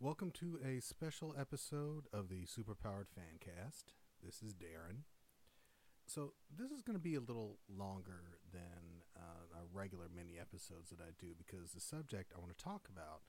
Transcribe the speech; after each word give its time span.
Welcome 0.00 0.30
to 0.38 0.60
a 0.64 0.78
special 0.78 1.34
episode 1.36 2.04
of 2.12 2.28
the 2.28 2.46
Superpowered 2.46 3.10
Fancast. 3.10 3.94
This 4.22 4.44
is 4.44 4.54
Darren. 4.54 5.02
So, 6.06 6.34
this 6.56 6.70
is 6.70 6.82
going 6.82 6.94
to 6.94 7.02
be 7.02 7.16
a 7.16 7.20
little 7.20 7.58
longer 7.68 8.38
than 8.52 9.02
uh, 9.16 9.58
our 9.58 9.64
regular 9.72 10.04
mini 10.14 10.38
episodes 10.40 10.90
that 10.90 11.00
I 11.00 11.10
do 11.18 11.34
because 11.36 11.72
the 11.72 11.80
subject 11.80 12.32
I 12.32 12.38
want 12.38 12.56
to 12.56 12.64
talk 12.64 12.88
about 12.88 13.22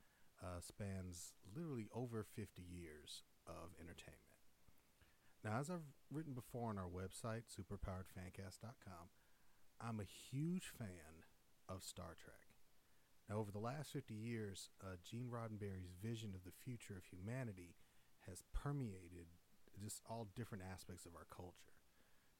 uh, 0.43 0.61
spans 0.61 1.33
literally 1.55 1.87
over 1.91 2.23
50 2.23 2.61
years 2.61 3.23
of 3.47 3.73
entertainment. 3.81 4.21
Now, 5.43 5.59
as 5.59 5.71
I've 5.71 5.89
written 6.13 6.33
before 6.33 6.69
on 6.69 6.77
our 6.77 6.85
website, 6.85 7.49
superpoweredfancast.com, 7.49 9.09
I'm 9.81 9.99
a 9.99 10.03
huge 10.31 10.67
fan 10.77 11.25
of 11.67 11.81
Star 11.81 12.13
Trek. 12.23 12.48
Now, 13.29 13.37
over 13.37 13.51
the 13.51 13.59
last 13.59 13.93
50 13.93 14.13
years, 14.15 14.69
uh, 14.81 14.97
Gene 15.05 15.29
Roddenberry's 15.29 15.93
vision 16.01 16.33
of 16.33 16.43
the 16.43 16.57
future 16.65 16.97
of 16.97 17.05
humanity 17.05 17.75
has 18.27 18.43
permeated 18.53 19.29
just 19.79 20.01
all 20.09 20.27
different 20.35 20.63
aspects 20.65 21.05
of 21.05 21.13
our 21.15 21.27
culture. 21.29 21.77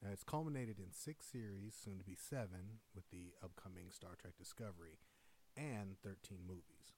Now, 0.02 0.10
it's 0.12 0.24
culminated 0.24 0.80
in 0.80 0.92
six 0.92 1.28
series, 1.28 1.76
soon 1.76 2.00
to 2.00 2.04
be 2.04 2.16
seven, 2.18 2.82
with 2.96 3.04
the 3.12 3.34
upcoming 3.44 3.92
Star 3.92 4.18
Trek 4.20 4.34
Discovery, 4.38 4.98
and 5.56 6.00
13 6.02 6.40
movies. 6.48 6.98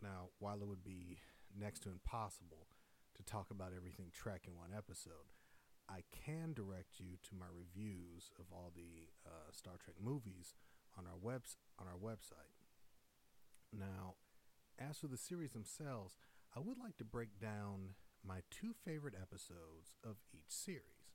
Now, 0.00 0.30
while 0.38 0.62
it 0.62 0.68
would 0.68 0.84
be 0.84 1.18
next 1.52 1.80
to 1.80 1.90
impossible 1.90 2.68
to 3.16 3.22
talk 3.22 3.50
about 3.50 3.72
everything 3.76 4.06
Trek 4.14 4.46
in 4.46 4.56
one 4.56 4.70
episode, 4.76 5.28
I 5.90 6.04
can 6.24 6.54
direct 6.54 7.00
you 7.00 7.18
to 7.28 7.34
my 7.34 7.50
reviews 7.52 8.30
of 8.38 8.46
all 8.52 8.72
the 8.74 9.10
uh, 9.26 9.50
Star 9.52 9.74
Trek 9.82 9.96
movies 10.00 10.54
on 10.96 11.04
our 11.04 11.18
webs 11.20 11.56
on 11.78 11.86
our 11.86 11.98
website. 11.98 12.59
Now, 13.72 14.14
as 14.78 14.98
for 14.98 15.06
the 15.06 15.16
series 15.16 15.52
themselves, 15.52 16.16
I 16.56 16.60
would 16.60 16.78
like 16.78 16.96
to 16.98 17.04
break 17.04 17.38
down 17.38 17.94
my 18.26 18.40
two 18.50 18.72
favorite 18.84 19.14
episodes 19.20 19.94
of 20.04 20.16
each 20.32 20.50
series. 20.50 21.14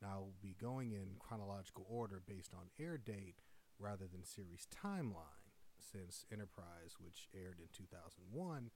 Now, 0.00 0.08
I 0.16 0.18
will 0.18 0.34
be 0.40 0.56
going 0.60 0.92
in 0.92 1.16
chronological 1.18 1.86
order 1.88 2.20
based 2.26 2.52
on 2.54 2.72
air 2.78 2.98
date 2.98 3.42
rather 3.78 4.06
than 4.06 4.24
series 4.24 4.66
timeline, 4.70 5.52
since 5.78 6.24
Enterprise, 6.32 6.96
which 6.98 7.28
aired 7.34 7.58
in 7.58 7.68
2001, 7.72 8.70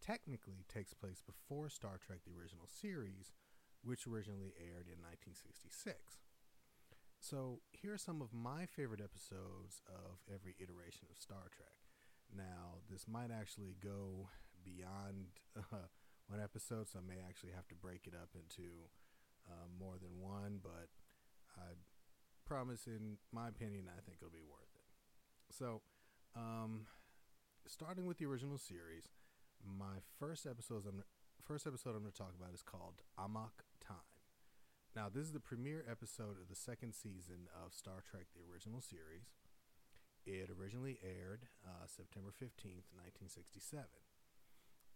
technically 0.00 0.64
takes 0.68 0.94
place 0.94 1.22
before 1.24 1.68
Star 1.68 1.98
Trek 1.98 2.20
the 2.24 2.38
original 2.38 2.66
series, 2.66 3.32
which 3.82 4.06
originally 4.06 4.54
aired 4.58 4.88
in 4.88 5.00
1966. 5.00 6.20
So, 7.20 7.60
here 7.70 7.94
are 7.94 7.98
some 7.98 8.20
of 8.20 8.34
my 8.34 8.66
favorite 8.66 9.00
episodes 9.00 9.80
of 9.88 10.20
every 10.28 10.56
iteration 10.60 11.08
of 11.10 11.18
Star 11.18 11.48
Trek. 11.50 11.83
Now, 12.36 12.80
this 12.90 13.06
might 13.08 13.30
actually 13.30 13.76
go 13.82 14.28
beyond 14.64 15.26
uh, 15.56 15.88
one 16.28 16.40
episode, 16.40 16.88
so 16.88 16.98
I 16.98 17.02
may 17.06 17.20
actually 17.20 17.52
have 17.52 17.68
to 17.68 17.74
break 17.74 18.06
it 18.06 18.14
up 18.14 18.30
into 18.34 18.88
uh, 19.48 19.68
more 19.78 19.96
than 20.00 20.20
one, 20.20 20.60
but 20.62 20.88
I 21.56 21.76
promise, 22.46 22.86
in 22.86 23.18
my 23.32 23.48
opinion, 23.48 23.86
I 23.88 24.00
think 24.00 24.18
it'll 24.20 24.32
be 24.32 24.44
worth 24.44 24.72
it. 24.74 25.54
So, 25.54 25.82
um, 26.36 26.86
starting 27.66 28.06
with 28.06 28.18
the 28.18 28.26
original 28.26 28.58
series, 28.58 29.08
my 29.64 30.00
first 30.18 30.46
episode 30.46 30.84
I'm 30.86 31.02
first 31.44 31.66
episode 31.66 31.90
I'm 31.90 32.00
going 32.00 32.12
to 32.12 32.16
talk 32.18 32.32
about 32.38 32.54
is 32.54 32.62
called 32.62 33.02
Amok 33.18 33.64
Time. 33.86 33.96
Now, 34.96 35.08
this 35.12 35.24
is 35.24 35.32
the 35.32 35.40
premiere 35.40 35.84
episode 35.90 36.40
of 36.40 36.48
the 36.48 36.56
second 36.56 36.94
season 36.94 37.48
of 37.52 37.74
Star 37.74 38.00
Trek: 38.00 38.26
The 38.34 38.40
Original 38.50 38.80
Series. 38.80 39.28
It 40.26 40.48
originally 40.48 40.98
aired 41.04 41.44
uh, 41.66 41.84
September 41.86 42.32
15th, 42.32 42.88
1967. 42.96 43.84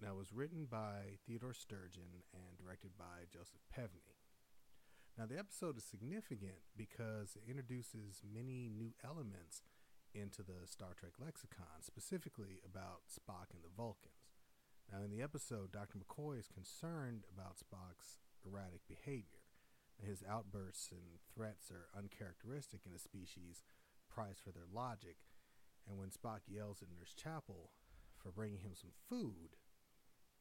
Now, 0.01 0.17
it 0.17 0.19
was 0.19 0.33
written 0.33 0.65
by 0.65 1.21
Theodore 1.27 1.53
Sturgeon 1.53 2.25
and 2.33 2.57
directed 2.57 2.97
by 2.97 3.29
Joseph 3.29 3.61
Pevney. 3.69 4.17
Now, 5.19 5.27
the 5.27 5.39
episode 5.39 5.77
is 5.77 5.85
significant 5.85 6.65
because 6.77 7.37
it 7.37 7.45
introduces 7.51 8.23
many 8.23 8.71
new 8.73 8.95
elements 9.05 9.63
into 10.15 10.43
the 10.43 10.65
Star 10.65 10.95
Trek 10.97 11.21
lexicon, 11.21 11.83
specifically 11.83 12.63
about 12.65 13.11
Spock 13.11 13.53
and 13.53 13.61
the 13.61 13.75
Vulcans. 13.77 14.33
Now, 14.89 15.05
in 15.05 15.11
the 15.11 15.21
episode, 15.21 15.73
Dr. 15.73 15.99
McCoy 15.99 16.39
is 16.39 16.49
concerned 16.49 17.27
about 17.29 17.61
Spock's 17.61 18.17
erratic 18.47 18.87
behavior. 18.89 19.45
His 20.01 20.23
outbursts 20.25 20.89
and 20.93 21.21
threats 21.35 21.71
are 21.71 21.91
uncharacteristic 21.93 22.87
in 22.87 22.95
a 22.95 22.99
species 22.99 23.65
price 24.09 24.39
for 24.43 24.53
their 24.53 24.67
logic. 24.73 25.17
And 25.89 25.99
when 25.99 26.11
Spock 26.11 26.41
yells 26.47 26.83
at 26.83 26.89
Nurse 26.91 27.15
Chapel 27.15 27.71
for 28.17 28.31
bringing 28.31 28.61
him 28.61 28.73
some 28.75 28.91
food, 29.09 29.57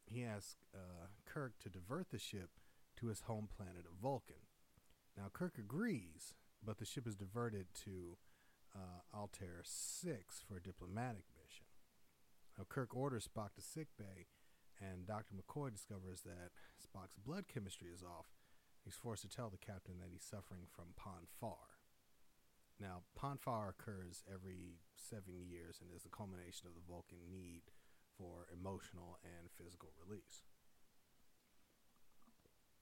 he 0.06 0.24
asks 0.24 0.56
uh, 0.74 1.08
Kirk 1.26 1.54
to 1.60 1.70
divert 1.70 2.12
the 2.12 2.20
ship 2.20 2.50
to 2.98 3.08
his 3.08 3.22
home 3.22 3.48
planet 3.56 3.86
of 3.86 4.02
Vulcan. 4.02 4.48
Now, 5.18 5.30
Kirk 5.32 5.58
agrees, 5.58 6.34
but 6.64 6.78
the 6.78 6.86
ship 6.86 7.08
is 7.08 7.16
diverted 7.16 7.68
to 7.86 8.18
uh, 8.76 9.18
Altair 9.18 9.62
6 9.64 10.44
for 10.48 10.58
a 10.58 10.62
diplomatic 10.62 11.26
mission. 11.36 11.66
Now, 12.58 12.66
Kirk 12.68 12.96
orders 12.96 13.28
Spock 13.28 13.54
to 13.56 13.62
sickbay, 13.62 14.28
and 14.80 15.06
Dr. 15.06 15.36
McCoy 15.36 15.72
discovers 15.72 16.22
that 16.22 16.52
Spock's 16.78 17.18
blood 17.24 17.46
chemistry 17.52 17.90
is 17.94 18.04
off. 18.04 18.28
He's 18.84 18.96
forced 18.96 19.24
to 19.24 19.30
tell 19.30 19.50
the 19.50 19.58
captain 19.58 19.96
that 20.00 20.10
he's 20.12 20.24
suffering 20.24 20.64
from 20.74 20.94
Pon 20.96 21.28
farr. 21.40 21.77
Now, 22.80 23.02
Pon 23.16 23.38
farr 23.38 23.70
occurs 23.70 24.24
every 24.32 24.80
seven 24.96 25.42
years 25.42 25.80
and 25.82 25.90
is 25.96 26.04
the 26.04 26.10
culmination 26.10 26.68
of 26.68 26.76
the 26.76 26.86
Vulcan 26.88 27.30
need 27.30 27.64
for 28.18 28.48
emotional 28.54 29.18
and 29.24 29.50
physical 29.58 29.90
release. 30.06 30.44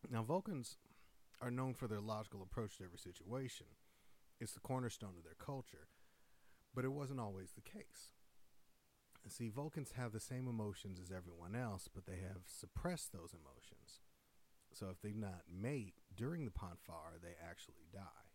Now, 0.10 0.24
Vulcans 0.24 0.78
are 1.42 1.52
known 1.52 1.74
for 1.74 1.88
their 1.88 2.02
logical 2.02 2.42
approach 2.42 2.78
to 2.78 2.84
every 2.84 2.98
situation. 2.98 3.68
It's 4.40 4.54
the 4.54 4.60
cornerstone 4.60 5.16
of 5.18 5.24
their 5.24 5.40
culture, 5.40 5.88
but 6.74 6.86
it 6.86 6.92
wasn't 6.92 7.20
always 7.22 7.52
the 7.54 7.62
case. 7.62 8.12
See, 9.28 9.50
Vulcans 9.50 9.94
have 9.98 10.12
the 10.12 10.20
same 10.20 10.48
emotions 10.48 11.00
as 11.00 11.12
everyone 11.12 11.56
else, 11.56 11.90
but 11.94 12.06
they 12.06 12.20
have 12.22 12.44
suppressed 12.46 13.12
those 13.12 13.34
emotions. 13.34 14.02
So 14.72 14.90
if 14.92 15.02
they 15.02 15.10
do 15.10 15.20
not 15.20 15.44
mate 15.50 15.96
during 16.16 16.46
the 16.46 16.52
Pon 16.52 16.78
farr, 16.86 17.14
they 17.22 17.34
actually 17.42 17.88
die. 17.92 18.35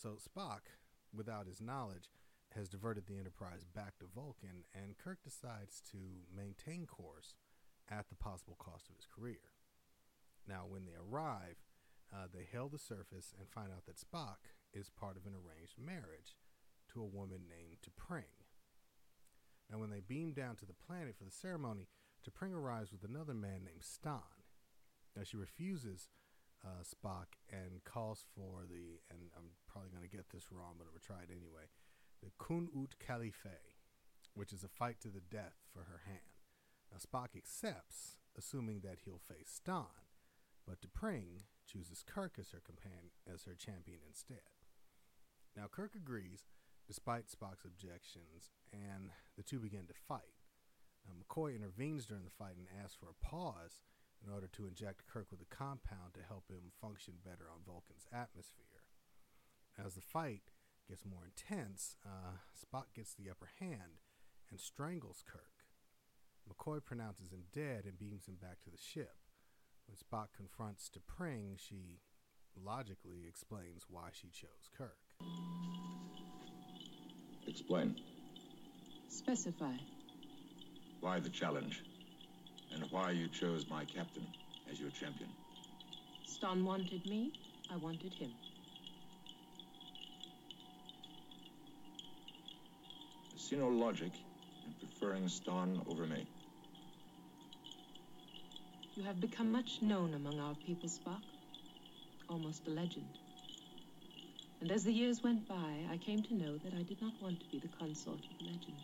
So 0.00 0.10
Spock, 0.10 0.70
without 1.12 1.48
his 1.48 1.60
knowledge, 1.60 2.12
has 2.54 2.68
diverted 2.68 3.06
the 3.06 3.18
Enterprise 3.18 3.64
back 3.64 3.98
to 3.98 4.04
Vulcan, 4.14 4.62
and 4.72 4.96
Kirk 4.96 5.18
decides 5.24 5.82
to 5.90 5.98
maintain 6.32 6.86
course 6.86 7.34
at 7.90 8.08
the 8.08 8.14
possible 8.14 8.54
cost 8.60 8.88
of 8.88 8.94
his 8.94 9.06
career. 9.06 9.50
Now, 10.46 10.66
when 10.68 10.84
they 10.86 10.94
arrive, 10.94 11.56
uh, 12.14 12.28
they 12.32 12.44
hail 12.44 12.68
the 12.68 12.78
surface 12.78 13.34
and 13.36 13.50
find 13.50 13.72
out 13.72 13.86
that 13.86 13.98
Spock 13.98 14.46
is 14.72 14.88
part 14.88 15.16
of 15.16 15.26
an 15.26 15.34
arranged 15.34 15.74
marriage 15.84 16.36
to 16.92 17.02
a 17.02 17.04
woman 17.04 17.48
named 17.50 17.78
T'Pring. 17.82 18.46
Now, 19.68 19.78
when 19.78 19.90
they 19.90 20.00
beam 20.00 20.32
down 20.32 20.54
to 20.56 20.64
the 20.64 20.74
planet 20.74 21.16
for 21.18 21.24
the 21.24 21.32
ceremony, 21.32 21.88
T'Pring 22.24 22.54
arrives 22.54 22.92
with 22.92 23.02
another 23.02 23.34
man 23.34 23.64
named 23.64 23.82
Stonn. 23.82 24.46
Now, 25.16 25.24
she 25.24 25.36
refuses 25.36 26.08
uh, 26.64 26.82
Spock 26.82 27.38
and 27.50 27.84
calls 27.84 28.24
for 28.34 28.64
the, 28.68 29.00
and 29.10 29.30
I'm 29.36 29.54
probably 29.66 29.90
going 29.90 30.02
to 30.02 30.16
get 30.16 30.30
this 30.30 30.50
wrong, 30.50 30.74
but 30.78 30.84
I'm 30.84 30.90
going 30.90 31.00
to 31.00 31.06
try 31.06 31.22
it 31.22 31.30
anyway, 31.30 31.70
the 32.22 32.30
Kun 32.38 32.68
Ut 32.74 32.96
Kalife, 32.98 33.78
which 34.34 34.52
is 34.52 34.64
a 34.64 34.68
fight 34.68 35.00
to 35.00 35.08
the 35.08 35.20
death 35.20 35.54
for 35.72 35.84
her 35.84 36.02
hand. 36.06 36.38
Now, 36.90 36.98
Spock 36.98 37.36
accepts, 37.36 38.16
assuming 38.36 38.80
that 38.80 39.00
he'll 39.04 39.20
face 39.20 39.60
Stonn, 39.60 40.08
but 40.66 40.80
T'Pring 40.80 41.44
chooses 41.66 42.02
Kirk 42.06 42.36
as 42.38 42.50
her 42.50 42.62
companion, 42.64 43.12
as 43.32 43.44
her 43.44 43.54
champion 43.54 44.00
instead. 44.06 44.52
Now, 45.56 45.66
Kirk 45.70 45.94
agrees, 45.94 46.46
despite 46.86 47.26
Spock's 47.28 47.64
objections, 47.64 48.50
and 48.72 49.10
the 49.36 49.42
two 49.42 49.58
begin 49.58 49.86
to 49.86 49.94
fight. 49.94 50.36
Now, 51.06 51.14
McCoy 51.14 51.56
intervenes 51.56 52.06
during 52.06 52.24
the 52.24 52.30
fight 52.30 52.56
and 52.56 52.66
asks 52.82 52.96
for 52.96 53.08
a 53.08 53.24
pause 53.24 53.82
in 54.24 54.32
order 54.32 54.48
to 54.48 54.66
inject 54.66 55.06
Kirk 55.06 55.26
with 55.30 55.40
a 55.40 55.54
compound 55.54 56.14
to 56.14 56.26
help 56.26 56.50
him 56.50 56.72
function 56.80 57.14
better 57.24 57.46
on 57.52 57.64
Vulcan's 57.66 58.06
atmosphere. 58.12 58.84
As 59.78 59.94
the 59.94 60.00
fight 60.00 60.50
gets 60.88 61.04
more 61.04 61.24
intense, 61.24 61.96
uh, 62.04 62.38
Spock 62.56 62.94
gets 62.94 63.14
the 63.14 63.30
upper 63.30 63.48
hand 63.60 64.02
and 64.50 64.58
strangles 64.58 65.22
Kirk. 65.26 65.64
McCoy 66.48 66.84
pronounces 66.84 67.32
him 67.32 67.44
dead 67.52 67.84
and 67.84 67.98
beams 67.98 68.26
him 68.26 68.36
back 68.40 68.60
to 68.62 68.70
the 68.70 68.78
ship. 68.78 69.16
When 69.86 69.96
Spock 69.96 70.28
confronts 70.36 70.90
T'Pring, 70.90 71.58
she 71.58 72.00
logically 72.56 73.26
explains 73.28 73.84
why 73.88 74.08
she 74.12 74.28
chose 74.28 74.68
Kirk. 74.76 74.98
Explain. 77.46 77.96
Specify. 79.08 79.76
Why 81.00 81.20
the 81.20 81.30
challenge? 81.30 81.82
And 82.72 82.84
why 82.90 83.10
you 83.10 83.28
chose 83.28 83.66
my 83.68 83.84
captain 83.84 84.26
as 84.70 84.78
your 84.78 84.90
champion? 84.90 85.30
Stonn 86.26 86.64
wanted 86.64 87.04
me, 87.06 87.32
I 87.72 87.76
wanted 87.76 88.12
him. 88.12 88.32
I 93.34 93.38
see 93.38 93.56
no 93.56 93.68
logic 93.68 94.12
in 94.66 94.74
preferring 94.74 95.24
Stonn 95.24 95.80
over 95.88 96.06
me. 96.06 96.26
You 98.96 99.04
have 99.04 99.20
become 99.20 99.52
much 99.52 99.80
known 99.80 100.14
among 100.14 100.40
our 100.40 100.54
people, 100.66 100.88
Spock. 100.88 101.22
Almost 102.28 102.66
a 102.66 102.70
legend. 102.70 103.06
And 104.60 104.72
as 104.72 104.84
the 104.84 104.92
years 104.92 105.22
went 105.22 105.48
by, 105.48 105.86
I 105.90 105.96
came 105.98 106.22
to 106.24 106.34
know 106.34 106.58
that 106.58 106.74
I 106.74 106.82
did 106.82 107.00
not 107.00 107.12
want 107.22 107.38
to 107.40 107.46
be 107.46 107.58
the 107.60 107.68
consort 107.68 108.18
of 108.18 108.38
the 108.38 108.46
legend. 108.46 108.76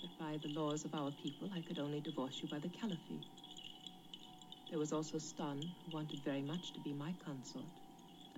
That 0.00 0.18
by 0.18 0.38
the 0.42 0.48
laws 0.48 0.84
of 0.84 0.94
our 0.94 1.10
people, 1.10 1.50
I 1.54 1.60
could 1.60 1.78
only 1.78 2.00
divorce 2.00 2.40
you 2.40 2.48
by 2.48 2.58
the 2.58 2.68
kal-if-fee. 2.68 3.22
There 4.70 4.78
was 4.78 4.92
also 4.92 5.18
Stonn, 5.18 5.68
who 5.84 5.92
wanted 5.92 6.22
very 6.24 6.42
much 6.42 6.72
to 6.72 6.80
be 6.80 6.92
my 6.92 7.12
consort, 7.24 7.66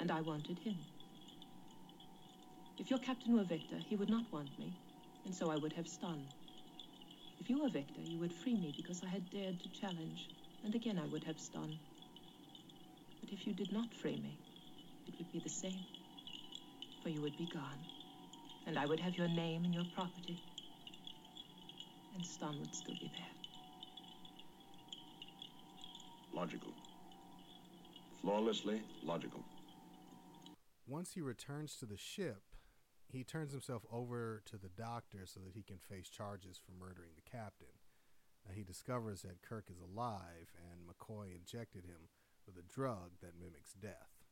and 0.00 0.11
I 0.11 0.23
wanted 0.23 0.59
him. 0.59 0.76
If 2.79 2.91
your 2.91 2.99
captain 2.99 3.37
were 3.37 3.44
Victor, 3.44 3.76
he 3.88 3.97
would 3.97 4.11
not 4.11 4.25
want 4.32 4.59
me, 4.59 4.73
and 5.25 5.35
so 5.35 5.50
I 5.50 5.56
would 5.56 5.73
have 5.75 5.87
Stonn. 5.87 6.25
If 7.38 7.49
you 7.49 7.62
were 7.62 7.69
Victor, 7.69 8.00
you 8.00 8.19
would 8.19 8.32
free 8.32 8.56
me 8.56 8.73
because 8.76 9.03
I 9.05 9.08
had 9.08 9.31
dared 9.31 9.61
to 9.61 9.69
challenge, 9.69 10.31
and 10.65 10.75
again 10.75 10.99
I 10.99 11.06
would 11.06 11.23
have 11.25 11.37
Stonn. 11.37 11.76
But 13.20 13.32
if 13.32 13.47
you 13.47 13.53
did 13.53 13.73
not 13.73 13.93
free 13.94 14.17
me, 14.17 14.37
it 15.06 15.17
would 15.19 15.31
be 15.31 15.38
the 15.38 15.49
same, 15.49 15.85
for 17.03 17.08
you 17.11 17.20
would 17.20 17.37
be 17.37 17.47
gone, 17.47 17.79
and 18.67 18.79
I 18.79 18.87
would 18.87 19.00
have 19.00 19.17
your 19.17 19.29
name 19.29 19.65
and 19.65 19.75
your 19.75 19.87
property, 19.94 20.43
and 22.14 22.25
Stonn 22.25 22.59
would 22.61 22.75
still 22.75 22.94
be 22.94 23.11
there. 23.17 23.26
Logical. 26.35 26.73
Flawlessly 28.20 28.82
logical. 29.03 29.44
Once 30.87 31.12
he 31.12 31.20
returns 31.20 31.76
to 31.76 31.87
the 31.87 31.97
ship, 31.97 32.43
he 33.09 33.25
turns 33.25 33.53
himself 33.53 33.82
over 33.93 34.43
to 34.47 34.56
the 34.56 34.70
doctor 34.70 35.26
so 35.26 35.41
that 35.41 35.55
he 35.55 35.62
can 35.62 35.79
face 35.79 36.09
charges 36.09 36.59
for 36.59 36.73
murdering 36.73 37.11
the 37.14 37.31
captain. 37.31 37.75
Now, 38.47 38.55
he 38.55 38.65
discovers 38.65 39.23
that 39.23 39.43
Kirk 39.43 39.67
is 39.70 39.81
alive 39.81 40.49
and 40.56 40.88
McCoy 40.88 41.37
injected 41.37 41.85
him 41.85 42.08
with 42.47 42.56
a 42.56 42.73
drug 42.73 43.12
that 43.20 43.38
mimics 43.38 43.75
death. 43.75 44.25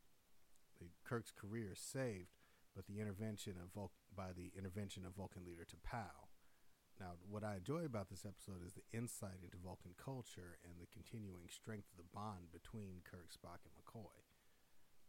The, 0.80 0.86
Kirk's 1.04 1.30
career 1.30 1.70
is 1.72 1.78
saved, 1.78 2.38
but 2.74 2.86
the 2.86 3.00
intervention 3.00 3.54
of 3.62 3.72
Vul- 3.74 3.92
by 4.16 4.32
the 4.34 4.50
intervention 4.56 5.04
of 5.04 5.14
Vulcan 5.14 5.44
leader 5.44 5.64
T'Pau. 5.64 6.29
Now, 7.00 7.16
what 7.24 7.42
I 7.42 7.56
enjoy 7.56 7.88
about 7.88 8.12
this 8.12 8.28
episode 8.28 8.60
is 8.60 8.76
the 8.76 8.84
insight 8.92 9.40
into 9.40 9.56
Vulcan 9.56 9.96
culture 9.96 10.60
and 10.60 10.76
the 10.76 10.92
continuing 10.92 11.48
strength 11.48 11.88
of 11.88 11.96
the 11.96 12.12
bond 12.12 12.52
between 12.52 13.00
Kirk, 13.08 13.32
Spock, 13.32 13.64
and 13.64 13.72
McCoy. 13.72 14.20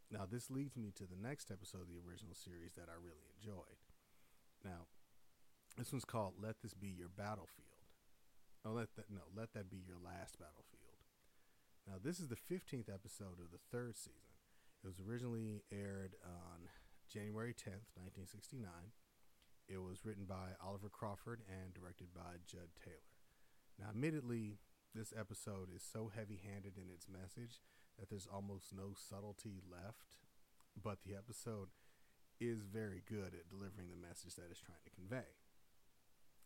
Now, 0.08 0.24
this 0.24 0.50
leads 0.50 0.80
me 0.80 0.96
to 0.96 1.04
the 1.04 1.20
next 1.20 1.52
episode 1.52 1.84
of 1.84 1.92
the 1.92 2.00
original 2.00 2.34
series 2.34 2.80
that 2.80 2.88
I 2.88 2.96
really 2.96 3.28
enjoyed. 3.36 3.84
Now, 4.64 4.88
this 5.76 5.92
one's 5.92 6.08
called 6.08 6.40
"Let 6.40 6.64
This 6.64 6.74
Be 6.74 6.88
Your 6.88 7.12
Battlefield." 7.12 7.84
Oh, 8.64 8.72
let 8.72 8.96
that 8.96 9.12
no, 9.12 9.28
let 9.36 9.52
that 9.52 9.70
be 9.70 9.84
your 9.84 10.00
last 10.00 10.40
battlefield. 10.40 11.04
Now, 11.88 12.00
this 12.02 12.20
is 12.20 12.30
the 12.30 12.40
15th 12.40 12.88
episode 12.88 13.40
of 13.44 13.52
the 13.52 13.64
third 13.72 13.98
season. 13.98 14.40
It 14.84 14.88
was 14.88 15.02
originally 15.02 15.64
aired 15.72 16.16
on 16.24 16.70
January 17.12 17.54
10th, 17.54 17.92
1969. 18.00 18.96
It 19.72 19.80
was 19.80 20.04
written 20.04 20.28
by 20.28 20.60
Oliver 20.60 20.90
Crawford 20.92 21.40
and 21.48 21.74
directed 21.74 22.12
by 22.14 22.44
Jud 22.44 22.76
Taylor. 22.76 23.16
Now, 23.80 23.88
admittedly, 23.96 24.60
this 24.94 25.14
episode 25.16 25.72
is 25.74 25.80
so 25.80 26.12
heavy 26.12 26.44
handed 26.44 26.76
in 26.76 26.92
its 26.92 27.08
message 27.08 27.64
that 27.98 28.10
there's 28.10 28.28
almost 28.28 28.76
no 28.76 28.92
subtlety 28.92 29.64
left, 29.64 30.20
but 30.76 31.08
the 31.08 31.16
episode 31.16 31.72
is 32.44 32.68
very 32.68 33.00
good 33.08 33.32
at 33.32 33.48
delivering 33.48 33.88
the 33.88 33.96
message 33.96 34.36
that 34.36 34.52
it's 34.52 34.60
trying 34.60 34.84
to 34.84 34.92
convey. 34.92 35.40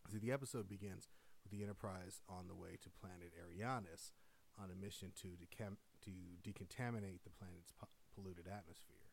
See, 0.06 0.22
the 0.22 0.30
episode 0.30 0.68
begins 0.70 1.10
with 1.42 1.50
the 1.50 1.66
Enterprise 1.66 2.22
on 2.30 2.46
the 2.46 2.54
way 2.54 2.78
to 2.78 2.94
planet 2.94 3.34
Ariannus 3.34 4.14
on 4.54 4.70
a 4.70 4.78
mission 4.78 5.10
to, 5.26 5.34
decam- 5.34 5.82
to 6.06 6.14
decontaminate 6.46 7.26
the 7.26 7.34
planet's 7.34 7.74
po- 7.74 7.90
polluted 8.14 8.46
atmosphere. 8.46 9.10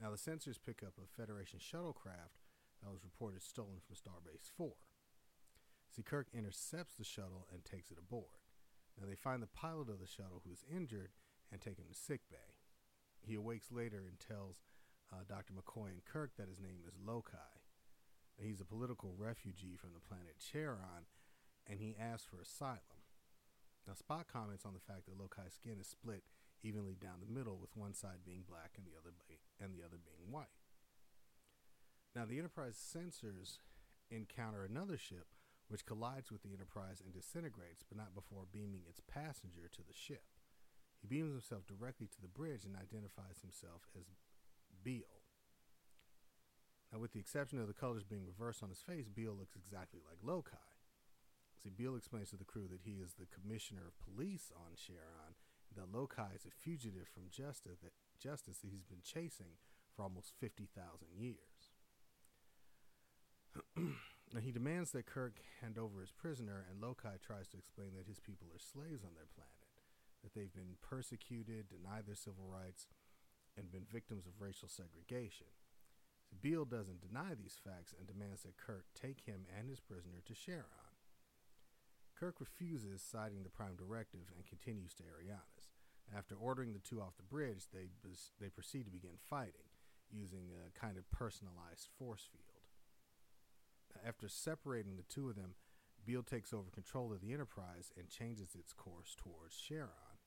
Now, 0.00 0.14
the 0.14 0.16
sensors 0.16 0.62
pick 0.62 0.86
up 0.86 0.94
a 0.94 1.10
Federation 1.10 1.58
shuttlecraft 1.58 2.39
that 2.82 2.90
was 2.90 3.04
reported 3.04 3.42
stolen 3.42 3.80
from 3.84 3.96
Starbase 3.96 4.50
4. 4.56 4.72
See, 5.90 6.02
Kirk 6.02 6.28
intercepts 6.32 6.94
the 6.94 7.04
shuttle 7.04 7.46
and 7.52 7.64
takes 7.64 7.90
it 7.90 7.98
aboard. 7.98 8.40
Now, 8.98 9.06
they 9.06 9.16
find 9.16 9.42
the 9.42 9.48
pilot 9.48 9.88
of 9.88 10.00
the 10.00 10.06
shuttle 10.06 10.42
who 10.44 10.52
is 10.52 10.64
injured 10.70 11.10
and 11.50 11.60
take 11.60 11.78
him 11.78 11.86
to 11.90 11.98
sickbay. 11.98 12.58
He 13.22 13.34
awakes 13.34 13.72
later 13.72 14.04
and 14.06 14.18
tells 14.18 14.62
uh, 15.12 15.24
Dr. 15.28 15.52
McCoy 15.52 15.90
and 15.90 16.04
Kirk 16.04 16.32
that 16.38 16.48
his 16.48 16.60
name 16.60 16.86
is 16.86 16.94
Lokai. 16.94 17.66
He's 18.38 18.60
a 18.60 18.64
political 18.64 19.14
refugee 19.18 19.76
from 19.76 19.90
the 19.92 20.00
planet 20.00 20.40
Cheron, 20.40 21.04
and 21.68 21.80
he 21.80 21.96
asks 21.98 22.24
for 22.24 22.40
asylum. 22.40 23.04
Now, 23.86 23.94
Spock 23.94 24.28
comments 24.32 24.64
on 24.64 24.72
the 24.72 24.80
fact 24.80 25.06
that 25.06 25.18
Lokai's 25.18 25.54
skin 25.54 25.76
is 25.80 25.88
split 25.88 26.22
evenly 26.62 26.94
down 26.94 27.20
the 27.20 27.32
middle, 27.32 27.58
with 27.58 27.76
one 27.76 27.94
side 27.94 28.24
being 28.24 28.44
black 28.48 28.76
and 28.76 28.86
the 28.86 28.96
other 28.96 29.12
be- 29.28 29.40
and 29.58 29.74
the 29.74 29.84
other 29.84 29.96
being 29.96 30.30
white. 30.30 30.52
Now, 32.14 32.24
the 32.24 32.38
Enterprise 32.38 32.74
sensors 32.74 33.58
encounter 34.10 34.64
another 34.64 34.98
ship, 34.98 35.28
which 35.68 35.86
collides 35.86 36.32
with 36.32 36.42
the 36.42 36.52
Enterprise 36.52 37.00
and 37.04 37.14
disintegrates, 37.14 37.84
but 37.86 37.96
not 37.96 38.14
before 38.14 38.50
beaming 38.50 38.82
its 38.88 39.00
passenger 39.06 39.70
to 39.70 39.82
the 39.82 39.94
ship. 39.94 40.24
He 41.00 41.06
beams 41.06 41.30
himself 41.30 41.66
directly 41.66 42.08
to 42.08 42.20
the 42.20 42.28
bridge 42.28 42.64
and 42.64 42.74
identifies 42.76 43.40
himself 43.40 43.86
as 43.96 44.10
Beale. 44.82 45.22
Now, 46.92 46.98
with 46.98 47.12
the 47.12 47.20
exception 47.20 47.60
of 47.60 47.68
the 47.68 47.78
colors 47.78 48.02
being 48.02 48.26
reversed 48.26 48.62
on 48.62 48.68
his 48.68 48.82
face, 48.82 49.08
Beale 49.08 49.36
looks 49.38 49.54
exactly 49.54 50.00
like 50.02 50.18
Lokai. 50.26 50.74
See, 51.62 51.70
Beale 51.70 51.94
explains 51.94 52.30
to 52.30 52.36
the 52.36 52.44
crew 52.44 52.66
that 52.68 52.82
he 52.82 52.98
is 52.98 53.14
the 53.14 53.30
commissioner 53.30 53.86
of 53.86 54.00
police 54.02 54.50
on 54.56 54.74
Cheron, 54.74 55.38
and 55.70 55.76
that 55.78 55.92
Lokai 55.92 56.34
is 56.34 56.44
a 56.44 56.50
fugitive 56.50 57.06
from 57.06 57.30
justice 57.30 57.78
that, 57.84 57.92
justice 58.20 58.58
that 58.58 58.72
he's 58.72 58.84
been 58.84 59.04
chasing 59.04 59.60
for 59.94 60.02
almost 60.02 60.32
50,000 60.40 60.66
years. 61.14 61.49
Now, 64.32 64.38
he 64.38 64.52
demands 64.52 64.92
that 64.92 65.06
Kirk 65.06 65.42
hand 65.60 65.76
over 65.76 66.00
his 66.00 66.12
prisoner, 66.12 66.64
and 66.70 66.80
Lokai 66.80 67.18
tries 67.18 67.48
to 67.48 67.58
explain 67.58 67.98
that 67.98 68.06
his 68.06 68.20
people 68.20 68.46
are 68.54 68.62
slaves 68.62 69.02
on 69.02 69.18
their 69.18 69.26
planet, 69.26 69.74
that 70.22 70.34
they've 70.34 70.54
been 70.54 70.78
persecuted, 70.80 71.66
denied 71.68 72.06
their 72.06 72.14
civil 72.14 72.46
rights, 72.46 72.86
and 73.58 73.72
been 73.72 73.90
victims 73.90 74.26
of 74.26 74.38
racial 74.38 74.68
segregation. 74.68 75.50
So 76.30 76.36
Beale 76.40 76.64
doesn't 76.64 77.02
deny 77.02 77.34
these 77.34 77.58
facts 77.58 77.92
and 77.98 78.06
demands 78.06 78.42
that 78.46 78.56
Kirk 78.56 78.86
take 78.94 79.26
him 79.26 79.50
and 79.50 79.68
his 79.68 79.80
prisoner 79.80 80.22
to 80.26 80.34
Cheron. 80.34 80.94
Kirk 82.14 82.38
refuses, 82.38 83.02
citing 83.02 83.42
the 83.42 83.50
Prime 83.50 83.74
Directive, 83.74 84.30
and 84.36 84.46
continues 84.46 84.94
to 84.94 85.02
Ariannus. 85.02 85.74
After 86.16 86.36
ordering 86.36 86.72
the 86.72 86.78
two 86.78 87.00
off 87.00 87.16
the 87.16 87.24
bridge, 87.24 87.66
they, 87.74 87.88
they 88.40 88.48
proceed 88.48 88.84
to 88.84 88.92
begin 88.92 89.18
fighting, 89.28 89.74
using 90.12 90.50
a 90.54 90.78
kind 90.78 90.96
of 90.98 91.10
personalized 91.10 91.88
force 91.98 92.28
field. 92.30 92.49
After 94.06 94.28
separating 94.28 94.96
the 94.96 95.02
two 95.02 95.28
of 95.28 95.36
them, 95.36 95.54
Beale 96.04 96.22
takes 96.22 96.52
over 96.52 96.70
control 96.70 97.12
of 97.12 97.20
the 97.20 97.32
Enterprise 97.32 97.92
and 97.96 98.08
changes 98.08 98.54
its 98.54 98.72
course 98.72 99.14
towards 99.16 99.54
Cheron. 99.54 100.18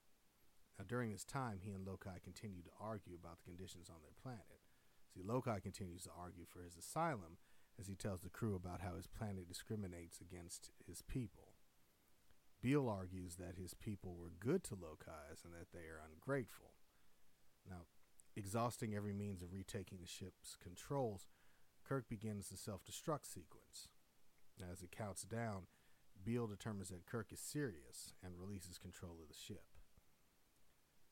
Now, 0.77 0.85
during 0.87 1.11
this 1.11 1.23
time, 1.23 1.59
he 1.61 1.71
and 1.71 1.85
Lokai 1.85 2.21
continue 2.23 2.61
to 2.63 2.69
argue 2.79 3.15
about 3.15 3.39
the 3.39 3.49
conditions 3.51 3.89
on 3.89 4.01
their 4.01 4.15
planet. 4.21 4.61
See, 5.13 5.21
Lokai 5.21 5.61
continues 5.61 6.03
to 6.03 6.11
argue 6.17 6.45
for 6.45 6.63
his 6.63 6.77
asylum 6.77 7.37
as 7.79 7.87
he 7.87 7.95
tells 7.95 8.21
the 8.21 8.29
crew 8.29 8.55
about 8.55 8.81
how 8.81 8.95
his 8.95 9.07
planet 9.07 9.47
discriminates 9.47 10.19
against 10.21 10.71
his 10.85 11.01
people. 11.01 11.53
Beale 12.61 12.87
argues 12.87 13.35
that 13.35 13.57
his 13.57 13.73
people 13.73 14.15
were 14.15 14.31
good 14.39 14.63
to 14.65 14.75
Lokai's 14.75 15.43
and 15.43 15.53
that 15.53 15.71
they 15.73 15.85
are 15.89 16.01
ungrateful. 16.11 16.73
Now, 17.69 17.87
exhausting 18.35 18.95
every 18.95 19.13
means 19.13 19.41
of 19.41 19.53
retaking 19.53 19.99
the 20.01 20.07
ship's 20.07 20.55
controls, 20.61 21.27
Kirk 21.87 22.09
begins 22.09 22.49
the 22.49 22.57
self 22.57 22.81
destruct 22.83 23.25
sequence. 23.25 23.89
As 24.71 24.81
it 24.81 24.91
counts 24.91 25.23
down, 25.23 25.63
Beale 26.23 26.47
determines 26.47 26.89
that 26.89 27.05
Kirk 27.05 27.31
is 27.31 27.39
serious 27.39 28.13
and 28.23 28.33
releases 28.39 28.77
control 28.77 29.17
of 29.21 29.27
the 29.27 29.33
ship. 29.33 29.65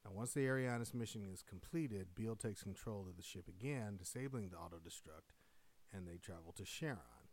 Now, 0.05 0.11
once 0.13 0.33
the 0.33 0.47
Ariannus 0.47 0.93
mission 0.93 1.27
is 1.31 1.43
completed, 1.43 2.15
Beale 2.15 2.35
takes 2.35 2.63
control 2.63 3.05
of 3.07 3.17
the 3.17 3.23
ship 3.23 3.47
again, 3.47 3.97
disabling 3.97 4.49
the 4.49 4.57
auto 4.57 4.77
destruct, 4.77 5.33
and 5.93 6.07
they 6.07 6.17
travel 6.17 6.53
to 6.57 6.63
Cheron. 6.63 7.29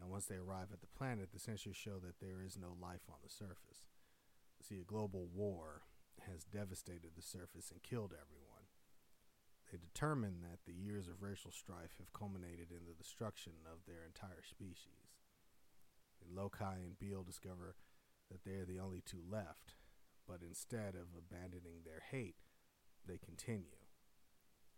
Now, 0.00 0.08
once 0.08 0.26
they 0.26 0.36
arrive 0.36 0.68
at 0.72 0.80
the 0.80 0.88
planet, 0.98 1.30
the 1.32 1.38
sensors 1.38 1.76
show 1.76 1.98
that 2.00 2.18
there 2.20 2.42
is 2.44 2.56
no 2.56 2.76
life 2.80 3.02
on 3.08 3.18
the 3.22 3.30
surface. 3.30 3.86
See, 4.60 4.80
a 4.80 4.84
global 4.84 5.28
war 5.32 5.82
has 6.26 6.44
devastated 6.44 7.12
the 7.16 7.22
surface 7.22 7.70
and 7.70 7.82
killed 7.82 8.12
everyone. 8.12 8.43
They 9.74 9.80
determine 9.82 10.36
that 10.42 10.60
the 10.66 10.72
years 10.72 11.08
of 11.08 11.20
racial 11.20 11.50
strife 11.50 11.98
have 11.98 12.12
culminated 12.12 12.70
in 12.70 12.86
the 12.86 12.94
destruction 12.94 13.54
of 13.66 13.82
their 13.88 14.06
entire 14.06 14.44
species. 14.48 15.10
And 16.22 16.38
Lokai 16.38 16.76
and 16.76 16.96
Beale 16.96 17.24
discover 17.24 17.74
that 18.30 18.44
they 18.44 18.54
are 18.54 18.64
the 18.64 18.78
only 18.78 19.02
two 19.04 19.18
left, 19.28 19.74
but 20.28 20.42
instead 20.46 20.94
of 20.94 21.18
abandoning 21.18 21.82
their 21.82 22.04
hate, 22.08 22.36
they 23.04 23.18
continue. 23.18 23.74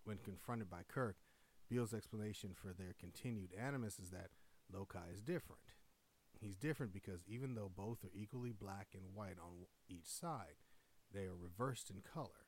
When 0.04 0.16
confronted 0.16 0.70
by 0.70 0.80
Kirk, 0.88 1.16
Beale's 1.68 1.92
explanation 1.92 2.52
for 2.54 2.72
their 2.72 2.94
continued 2.98 3.50
animus 3.52 3.98
is 3.98 4.08
that 4.12 4.30
Lokai 4.74 5.12
is 5.12 5.20
different. 5.20 5.76
He's 6.40 6.56
different 6.56 6.94
because 6.94 7.20
even 7.28 7.54
though 7.54 7.70
both 7.76 8.02
are 8.02 8.12
equally 8.14 8.52
black 8.52 8.94
and 8.94 9.14
white 9.14 9.36
on 9.38 9.66
each 9.90 10.08
side, 10.08 10.56
they 11.12 11.26
are 11.26 11.36
reversed 11.36 11.90
in 11.90 12.00
color. 12.00 12.45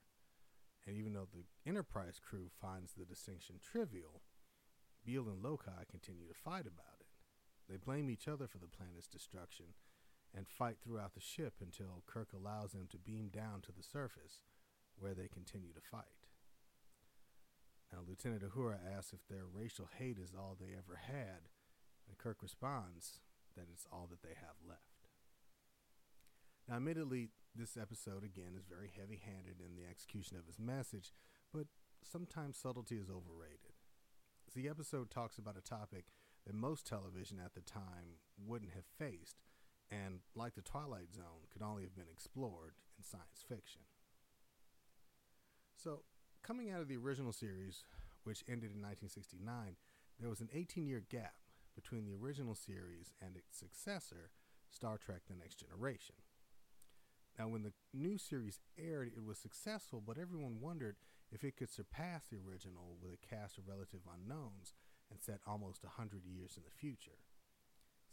And 0.89 0.97
even 0.97 1.13
though 1.13 1.29
the 1.31 1.45
Enterprise 1.69 2.19
crew 2.19 2.49
finds 2.63 2.95
the 2.95 3.05
distinction 3.05 3.57
trivial, 3.63 4.23
Beale 5.05 5.29
and 5.29 5.45
Lokai 5.45 5.87
continue 5.91 6.27
to 6.27 6.33
fight 6.33 6.65
about 6.65 6.97
it. 7.01 7.07
They 7.69 7.77
blame 7.77 8.09
each 8.09 8.27
other 8.27 8.47
for 8.47 8.57
the 8.57 8.73
planet's 8.73 9.07
destruction 9.07 9.67
and 10.35 10.49
fight 10.49 10.77
throughout 10.83 11.13
the 11.13 11.21
ship 11.21 11.55
until 11.61 12.03
Kirk 12.07 12.29
allows 12.33 12.73
them 12.73 12.87
to 12.91 12.99
beam 12.99 13.29
down 13.29 13.61
to 13.63 13.73
the 13.73 13.83
surface, 13.83 14.41
where 14.99 15.13
they 15.13 15.29
continue 15.29 15.75
to 15.75 15.81
fight. 15.81 16.25
Now, 17.93 17.99
Lieutenant 18.07 18.43
Uhura 18.43 18.79
asks 18.97 19.13
if 19.13 19.29
their 19.29 19.45
racial 19.45 19.91
hate 19.99 20.19
is 20.19 20.33
all 20.35 20.57
they 20.59 20.73
ever 20.73 21.01
had, 21.07 21.49
and 22.09 22.17
Kirk 22.17 22.39
responds 22.43 23.21
that 23.57 23.67
it's 23.71 23.87
all 23.93 24.09
that 24.11 24.23
they 24.23 24.35
have 24.41 24.57
left. 24.67 25.09
Now, 26.67 26.77
admittedly, 26.77 27.29
this 27.59 27.77
episode 27.77 28.23
again 28.23 28.55
is 28.57 28.65
very 28.65 28.91
heavy 28.97 29.21
handed 29.25 29.61
in 29.61 29.75
the 29.75 29.89
execution 29.91 30.37
of 30.37 30.47
his 30.47 30.59
message, 30.59 31.13
but 31.53 31.67
sometimes 32.05 32.57
subtlety 32.57 32.97
is 32.97 33.11
overrated. 33.11 33.75
The 34.55 34.69
episode 34.69 35.11
talks 35.11 35.39
about 35.39 35.59
a 35.59 35.61
topic 35.61 36.07
that 36.47 36.55
most 36.55 36.87
television 36.87 37.39
at 37.45 37.55
the 37.55 37.61
time 37.61 38.23
wouldn't 38.39 38.75
have 38.75 38.85
faced, 38.99 39.43
and 39.91 40.21
like 40.37 40.55
the 40.55 40.63
Twilight 40.63 41.13
Zone, 41.15 41.51
could 41.53 41.63
only 41.63 41.83
have 41.83 41.97
been 41.97 42.11
explored 42.11 42.75
in 42.97 43.05
science 43.05 43.45
fiction. 43.47 43.83
So, 45.77 46.05
coming 46.43 46.71
out 46.71 46.81
of 46.81 46.89
the 46.89 46.97
original 46.97 47.33
series, 47.33 47.85
which 48.23 48.45
ended 48.49 48.71
in 48.71 48.83
1969, 48.83 49.77
there 50.21 50.31
was 50.31 50.41
an 50.41 50.51
18 50.55 50.87
year 50.87 51.03
gap 51.09 51.35
between 51.75 52.07
the 52.07 52.15
original 52.15 52.55
series 52.55 53.13
and 53.21 53.37
its 53.37 53.59
successor, 53.59 54.31
Star 54.71 54.97
Trek 54.97 55.23
The 55.29 55.37
Next 55.37 55.57
Generation. 55.57 56.17
Now, 57.39 57.49
when 57.49 57.63
the 57.63 57.73
new 57.95 58.19
series 58.19 58.59
aired, 58.77 59.13
it 59.15 59.25
was 59.25 59.39
successful, 59.39 60.03
but 60.05 60.19
everyone 60.19 60.61
wondered 60.61 60.97
if 61.31 61.45
it 61.45 61.57
could 61.57 61.71
surpass 61.71 62.25
the 62.27 62.39
original 62.39 62.97
with 63.01 63.13
a 63.13 63.35
cast 63.35 63.59
of 63.59 63.69
relative 63.69 64.01
unknowns 64.13 64.75
and 65.11 65.23
set 65.23 65.41
almost 65.47 65.85
a 65.85 66.01
hundred 66.01 66.25
years 66.25 66.55
in 66.57 66.65
the 66.65 66.77
future. 66.77 67.23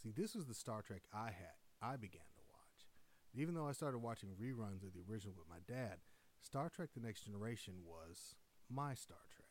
See, 0.01 0.11
this 0.11 0.35
was 0.35 0.45
the 0.45 0.53
Star 0.53 0.81
Trek 0.81 1.01
I 1.11 1.27
had, 1.27 1.57
I 1.81 1.95
began 1.95 2.29
to 2.35 2.41
watch. 2.51 2.85
Even 3.33 3.55
though 3.55 3.67
I 3.67 3.71
started 3.71 3.99
watching 3.99 4.29
reruns 4.39 4.83
of 4.83 4.93
the 4.93 5.03
original 5.09 5.35
with 5.37 5.49
my 5.49 5.59
dad, 5.67 5.97
Star 6.41 6.69
Trek 6.69 6.89
The 6.93 7.05
Next 7.05 7.21
Generation 7.21 7.73
was 7.83 8.35
my 8.69 8.93
Star 8.93 9.25
Trek. 9.35 9.49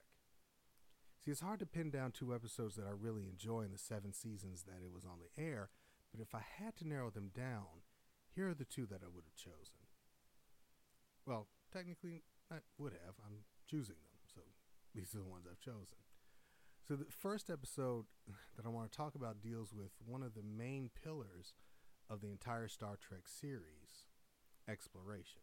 See, 1.24 1.30
it's 1.30 1.40
hard 1.40 1.58
to 1.60 1.66
pin 1.66 1.90
down 1.90 2.12
two 2.12 2.34
episodes 2.34 2.76
that 2.76 2.86
I 2.86 2.92
really 2.92 3.26
enjoy 3.26 3.62
in 3.62 3.72
the 3.72 3.78
seven 3.78 4.12
seasons 4.12 4.64
that 4.64 4.84
it 4.84 4.92
was 4.92 5.04
on 5.04 5.18
the 5.18 5.42
air, 5.42 5.70
but 6.12 6.20
if 6.20 6.34
I 6.34 6.42
had 6.58 6.76
to 6.76 6.88
narrow 6.88 7.10
them 7.10 7.30
down, 7.34 7.82
here 8.34 8.48
are 8.48 8.54
the 8.54 8.64
two 8.64 8.86
that 8.86 9.00
I 9.02 9.08
would 9.12 9.24
have 9.24 9.36
chosen. 9.36 9.78
Well, 11.26 11.46
technically, 11.72 12.22
I 12.50 12.56
would 12.78 12.92
have. 12.92 13.14
I'm 13.24 13.46
choosing 13.70 13.96
them, 13.96 14.20
so 14.26 14.42
these 14.94 15.14
are 15.14 15.18
the 15.18 15.30
ones 15.30 15.46
I've 15.50 15.60
chosen. 15.60 15.98
So, 16.86 16.96
the 16.96 17.06
first 17.08 17.48
episode 17.48 18.04
that 18.56 18.66
I 18.66 18.68
want 18.68 18.90
to 18.90 18.96
talk 18.96 19.14
about 19.14 19.40
deals 19.40 19.72
with 19.72 19.92
one 20.04 20.22
of 20.22 20.34
the 20.34 20.42
main 20.42 20.90
pillars 21.02 21.54
of 22.10 22.20
the 22.20 22.30
entire 22.30 22.68
Star 22.68 22.96
Trek 23.00 23.26
series 23.26 24.10
exploration. 24.68 25.42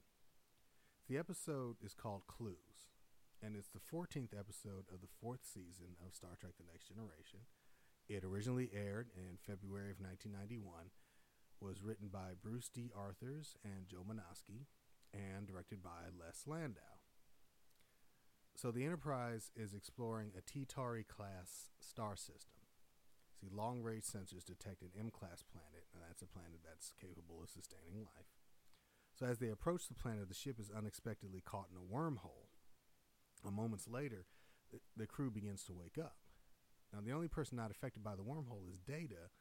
The 1.10 1.18
episode 1.18 1.78
is 1.84 1.96
called 1.96 2.28
Clues, 2.28 2.94
and 3.42 3.56
it's 3.56 3.70
the 3.70 3.82
14th 3.82 4.38
episode 4.38 4.86
of 4.94 5.02
the 5.02 5.12
fourth 5.20 5.42
season 5.44 5.98
of 6.06 6.14
Star 6.14 6.38
Trek 6.40 6.54
The 6.60 6.70
Next 6.72 6.88
Generation. 6.88 7.42
It 8.08 8.24
originally 8.24 8.70
aired 8.74 9.10
in 9.16 9.38
February 9.42 9.92
of 9.92 10.00
1991, 10.00 10.92
was 11.62 11.84
written 11.84 12.10
by 12.12 12.34
Bruce 12.42 12.70
D. 12.70 12.92
Arthurs 12.96 13.56
and 13.64 13.88
Joe 13.88 14.04
Menosky, 14.08 14.66
and 15.14 15.48
directed 15.48 15.84
by 15.84 16.10
Les 16.18 16.44
Landau. 16.48 16.82
So 18.56 18.72
the 18.72 18.86
Enterprise 18.86 19.52
is 19.56 19.74
exploring 19.74 20.32
a 20.38 20.42
T-Tauri 20.42 21.08
class 21.08 21.70
star 21.80 22.16
system. 22.16 22.62
See, 23.40 23.48
long 23.52 23.82
range 23.82 24.04
sensors 24.04 24.46
detect 24.46 24.82
an 24.82 24.92
M 24.98 25.10
class 25.10 25.44
planet, 25.44 25.86
and 25.94 26.04
that's 26.08 26.22
a 26.22 26.28
planet 26.28 26.60
that's 26.64 26.94
capable 27.00 27.42
of 27.42 27.50
sustaining 27.50 28.00
life. 28.00 28.30
So 29.18 29.26
as 29.26 29.40
they 29.40 29.50
approach 29.50 29.88
the 29.88 29.96
planet, 29.96 30.28
the 30.28 30.36
ship 30.36 30.60
is 30.60 30.72
unexpectedly 30.76 31.42
caught 31.42 31.68
in 31.72 31.78
a 31.78 31.94
wormhole. 31.94 32.50
A 33.46 33.52
moments 33.52 33.88
later, 33.88 34.26
the, 34.72 34.80
the 34.96 35.08
crew 35.08 35.32
begins 35.32 35.64
to 35.66 35.74
wake 35.74 35.98
up. 35.98 36.18
Now, 36.94 37.00
the 37.04 37.14
only 37.14 37.28
person 37.28 37.58
not 37.58 37.72
affected 37.72 38.04
by 38.04 38.16
the 38.16 38.24
wormhole 38.24 38.70
is 38.72 38.80
Data, 38.80 39.32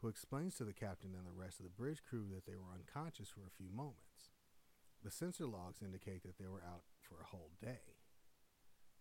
who 0.00 0.08
explains 0.08 0.54
to 0.56 0.64
the 0.64 0.72
captain 0.72 1.14
and 1.16 1.26
the 1.26 1.32
rest 1.32 1.58
of 1.58 1.64
the 1.64 1.70
bridge 1.70 2.02
crew 2.02 2.26
that 2.34 2.44
they 2.46 2.56
were 2.56 2.74
unconscious 2.74 3.30
for 3.30 3.46
a 3.46 3.56
few 3.56 3.68
moments. 3.70 4.30
The 5.02 5.10
sensor 5.10 5.46
logs 5.46 5.82
indicate 5.82 6.22
that 6.24 6.38
they 6.38 6.48
were 6.48 6.64
out 6.64 6.84
for 7.00 7.20
a 7.20 7.26
whole 7.26 7.52
day. 7.62 7.96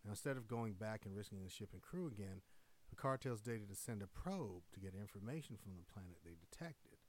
Now, 0.03 0.11
instead 0.11 0.37
of 0.37 0.47
going 0.47 0.73
back 0.73 1.05
and 1.05 1.15
risking 1.15 1.43
the 1.43 1.49
ship 1.49 1.69
and 1.73 1.81
crew 1.81 2.07
again, 2.07 2.41
Picard 2.89 3.21
tells 3.21 3.41
Data 3.41 3.65
to 3.67 3.75
send 3.75 4.01
a 4.01 4.07
probe 4.07 4.63
to 4.73 4.79
get 4.79 4.93
information 4.93 5.57
from 5.57 5.73
the 5.75 5.91
planet 5.91 6.21
they 6.23 6.37
detected. 6.37 7.01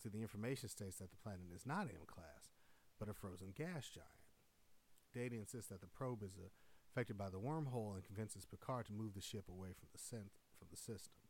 See, 0.00 0.08
the 0.08 0.22
information 0.22 0.68
states 0.68 0.98
that 0.98 1.10
the 1.10 1.16
planet 1.16 1.50
is 1.54 1.66
not 1.66 1.90
M 1.90 2.06
class, 2.06 2.54
but 2.98 3.08
a 3.08 3.14
frozen 3.14 3.52
gas 3.56 3.90
giant. 3.90 4.24
Data 5.12 5.34
insists 5.34 5.70
that 5.70 5.80
the 5.80 5.86
probe 5.86 6.22
is 6.22 6.38
affected 6.90 7.18
by 7.18 7.30
the 7.30 7.40
wormhole 7.40 7.94
and 7.94 8.04
convinces 8.04 8.46
Picard 8.46 8.86
to 8.86 8.92
move 8.92 9.14
the 9.14 9.20
ship 9.20 9.48
away 9.48 9.74
from 9.74 9.88
the, 9.92 9.98
from 9.98 10.68
the 10.70 10.76
system. 10.76 11.23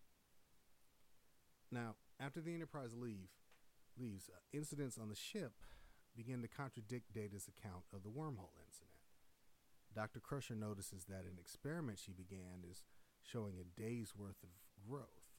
Now, 1.74 1.96
after 2.20 2.40
the 2.40 2.54
Enterprise 2.54 2.94
leave, 2.94 3.34
leaves, 3.98 4.30
uh, 4.30 4.38
incidents 4.52 4.96
on 4.96 5.08
the 5.08 5.16
ship 5.16 5.58
begin 6.16 6.40
to 6.42 6.48
contradict 6.48 7.12
Data's 7.12 7.50
account 7.50 7.82
of 7.92 8.04
the 8.04 8.14
wormhole 8.14 8.54
incident. 8.62 9.02
Dr. 9.92 10.20
Crusher 10.20 10.54
notices 10.54 11.06
that 11.08 11.26
an 11.26 11.36
experiment 11.40 11.98
she 11.98 12.12
began 12.12 12.62
is 12.62 12.84
showing 13.24 13.58
a 13.58 13.80
day's 13.80 14.14
worth 14.14 14.38
of 14.44 14.54
growth. 14.88 15.34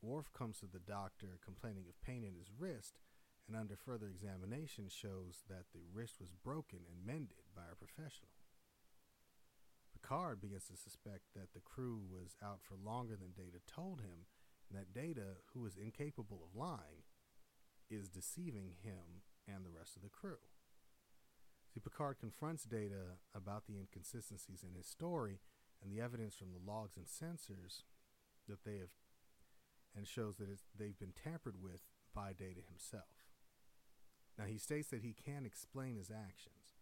Worf 0.00 0.32
comes 0.32 0.60
to 0.60 0.66
the 0.66 0.78
doctor 0.78 1.38
complaining 1.44 1.84
of 1.90 2.00
pain 2.00 2.24
in 2.24 2.34
his 2.34 2.48
wrist, 2.56 2.98
and 3.46 3.54
under 3.54 3.76
further 3.76 4.08
examination 4.08 4.88
shows 4.88 5.44
that 5.50 5.72
the 5.74 5.84
wrist 5.92 6.16
was 6.20 6.32
broken 6.42 6.80
and 6.88 7.04
mended 7.04 7.44
by 7.54 7.68
a 7.70 7.76
professional. 7.76 8.32
Picard 9.92 10.40
begins 10.40 10.68
to 10.68 10.76
suspect 10.76 11.34
that 11.36 11.52
the 11.52 11.60
crew 11.60 12.00
was 12.08 12.36
out 12.42 12.60
for 12.62 12.76
longer 12.82 13.16
than 13.16 13.36
Data 13.36 13.58
told 13.66 14.00
him, 14.00 14.24
that 14.76 14.92
Data, 14.92 15.40
who 15.54 15.64
is 15.66 15.76
incapable 15.76 16.42
of 16.44 16.58
lying, 16.58 17.04
is 17.90 18.08
deceiving 18.08 18.72
him 18.82 19.22
and 19.46 19.64
the 19.64 19.70
rest 19.70 19.96
of 19.96 20.02
the 20.02 20.08
crew. 20.08 20.38
See, 21.72 21.80
Picard 21.80 22.18
confronts 22.18 22.64
Data 22.64 23.18
about 23.34 23.66
the 23.66 23.78
inconsistencies 23.78 24.62
in 24.62 24.74
his 24.74 24.86
story 24.86 25.40
and 25.82 25.92
the 25.92 26.00
evidence 26.00 26.34
from 26.36 26.52
the 26.52 26.70
logs 26.70 26.96
and 26.96 27.06
sensors 27.06 27.82
that 28.48 28.64
they 28.64 28.78
have, 28.78 28.88
and 29.96 30.06
shows 30.06 30.36
that 30.36 30.48
they've 30.76 30.98
been 30.98 31.12
tampered 31.12 31.56
with 31.62 31.82
by 32.14 32.32
Data 32.32 32.60
himself. 32.66 33.28
Now, 34.38 34.44
he 34.44 34.58
states 34.58 34.88
that 34.88 35.02
he 35.02 35.14
can 35.14 35.44
explain 35.44 35.96
his 35.96 36.10
actions. 36.10 36.76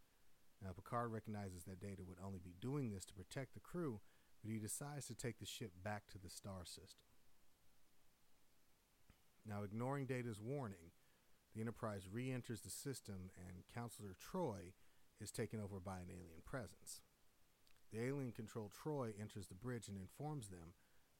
Now, 0.62 0.70
Picard 0.72 1.12
recognizes 1.12 1.64
that 1.64 1.80
Data 1.80 2.02
would 2.06 2.18
only 2.24 2.40
be 2.42 2.54
doing 2.60 2.90
this 2.90 3.04
to 3.06 3.14
protect 3.14 3.54
the 3.54 3.60
crew, 3.60 4.00
but 4.42 4.50
he 4.50 4.58
decides 4.58 5.06
to 5.06 5.14
take 5.14 5.38
the 5.38 5.46
ship 5.46 5.72
back 5.82 6.06
to 6.08 6.18
the 6.18 6.30
star 6.30 6.64
system. 6.64 7.06
Now, 9.48 9.62
ignoring 9.62 10.06
Data's 10.06 10.40
warning, 10.40 10.90
the 11.54 11.60
Enterprise 11.60 12.08
re 12.10 12.32
enters 12.32 12.62
the 12.62 12.70
system, 12.70 13.30
and 13.36 13.62
Counselor 13.72 14.16
Troi 14.20 14.74
is 15.20 15.30
taken 15.30 15.60
over 15.60 15.78
by 15.78 15.98
an 15.98 16.10
alien 16.10 16.42
presence. 16.44 17.02
The 17.92 18.02
alien 18.02 18.32
controlled 18.32 18.72
Troi 18.74 19.12
enters 19.18 19.46
the 19.46 19.54
bridge 19.54 19.88
and 19.88 19.96
informs 19.96 20.48
them 20.48 20.74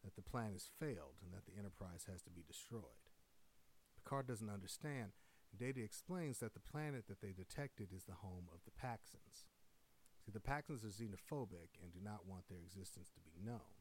that 0.05 0.17
the 0.17 0.29
plan 0.29 0.53
has 0.53 0.69
failed 0.79 1.23
and 1.23 1.33
that 1.33 1.47
the 1.47 1.57
Enterprise 1.59 2.07
has 2.11 2.21
to 2.23 2.31
be 2.31 2.43
destroyed. 2.47 3.07
Picard 3.97 4.27
doesn't 4.27 4.51
understand, 4.51 5.13
and 5.51 5.61
Data 5.61 5.83
explains 5.83 6.41
that 6.41 6.53
the 6.55 6.61
planet 6.61 7.07
that 7.09 7.21
they 7.21 7.33
detected 7.33 7.89
is 7.95 8.05
the 8.05 8.21
home 8.21 8.51
of 8.53 8.61
the 8.67 8.75
Paxans. 8.75 9.47
See, 10.25 10.33
the 10.33 10.41
Paxans 10.41 10.85
are 10.85 10.91
xenophobic 10.91 11.79
and 11.81 11.93
do 11.93 12.03
not 12.03 12.27
want 12.27 12.49
their 12.49 12.59
existence 12.59 13.11
to 13.15 13.21
be 13.21 13.39
known. 13.39 13.79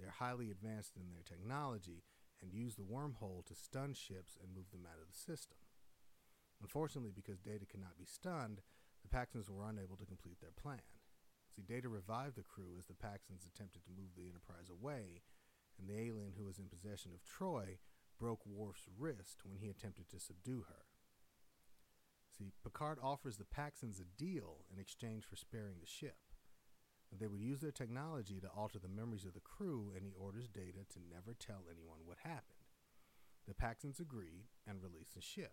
They're 0.00 0.16
highly 0.18 0.50
advanced 0.50 0.96
in 0.96 1.12
their 1.12 1.22
technology 1.22 2.02
and 2.44 2.52
use 2.52 2.76
the 2.76 2.84
wormhole 2.84 3.44
to 3.46 3.54
stun 3.54 3.94
ships 3.94 4.36
and 4.36 4.52
move 4.54 4.70
them 4.70 4.84
out 4.84 5.00
of 5.00 5.08
the 5.08 5.16
system. 5.16 5.56
Unfortunately, 6.60 7.12
because 7.14 7.40
Data 7.40 7.64
cannot 7.64 7.96
be 7.98 8.04
stunned, 8.04 8.60
the 9.00 9.08
Paxans 9.08 9.48
were 9.48 9.64
unable 9.64 9.96
to 9.96 10.04
complete 10.04 10.40
their 10.40 10.52
plan. 10.52 10.84
See, 11.56 11.62
Data 11.62 11.88
revived 11.88 12.36
the 12.36 12.42
crew 12.42 12.76
as 12.78 12.86
the 12.86 12.92
Paxans 12.92 13.48
attempted 13.48 13.84
to 13.84 13.96
move 13.96 14.12
the 14.14 14.28
Enterprise 14.28 14.68
away, 14.68 15.22
and 15.78 15.88
the 15.88 15.98
alien 15.98 16.34
who 16.36 16.44
was 16.44 16.58
in 16.58 16.68
possession 16.68 17.12
of 17.14 17.24
Troi 17.24 17.78
broke 18.20 18.44
Worf's 18.44 18.88
wrist 18.98 19.40
when 19.44 19.58
he 19.58 19.68
attempted 19.68 20.08
to 20.10 20.20
subdue 20.20 20.66
her. 20.68 20.84
See, 22.36 22.52
Picard 22.62 22.98
offers 23.02 23.36
the 23.36 23.44
Paxans 23.44 24.00
a 24.00 24.04
deal 24.04 24.64
in 24.72 24.80
exchange 24.80 25.24
for 25.24 25.36
sparing 25.36 25.76
the 25.80 25.86
ship. 25.86 26.16
They 27.18 27.26
would 27.26 27.40
use 27.40 27.60
their 27.60 27.70
technology 27.70 28.40
to 28.40 28.48
alter 28.48 28.78
the 28.78 28.88
memories 28.88 29.24
of 29.24 29.34
the 29.34 29.40
crew, 29.40 29.92
and 29.94 30.04
he 30.04 30.12
orders 30.18 30.48
Data 30.48 30.84
to 30.90 30.98
never 31.08 31.34
tell 31.34 31.62
anyone 31.70 32.00
what 32.04 32.18
happened. 32.22 32.66
The 33.46 33.54
Paxans 33.54 34.00
agree 34.00 34.48
and 34.66 34.82
release 34.82 35.10
the 35.14 35.20
ship. 35.20 35.52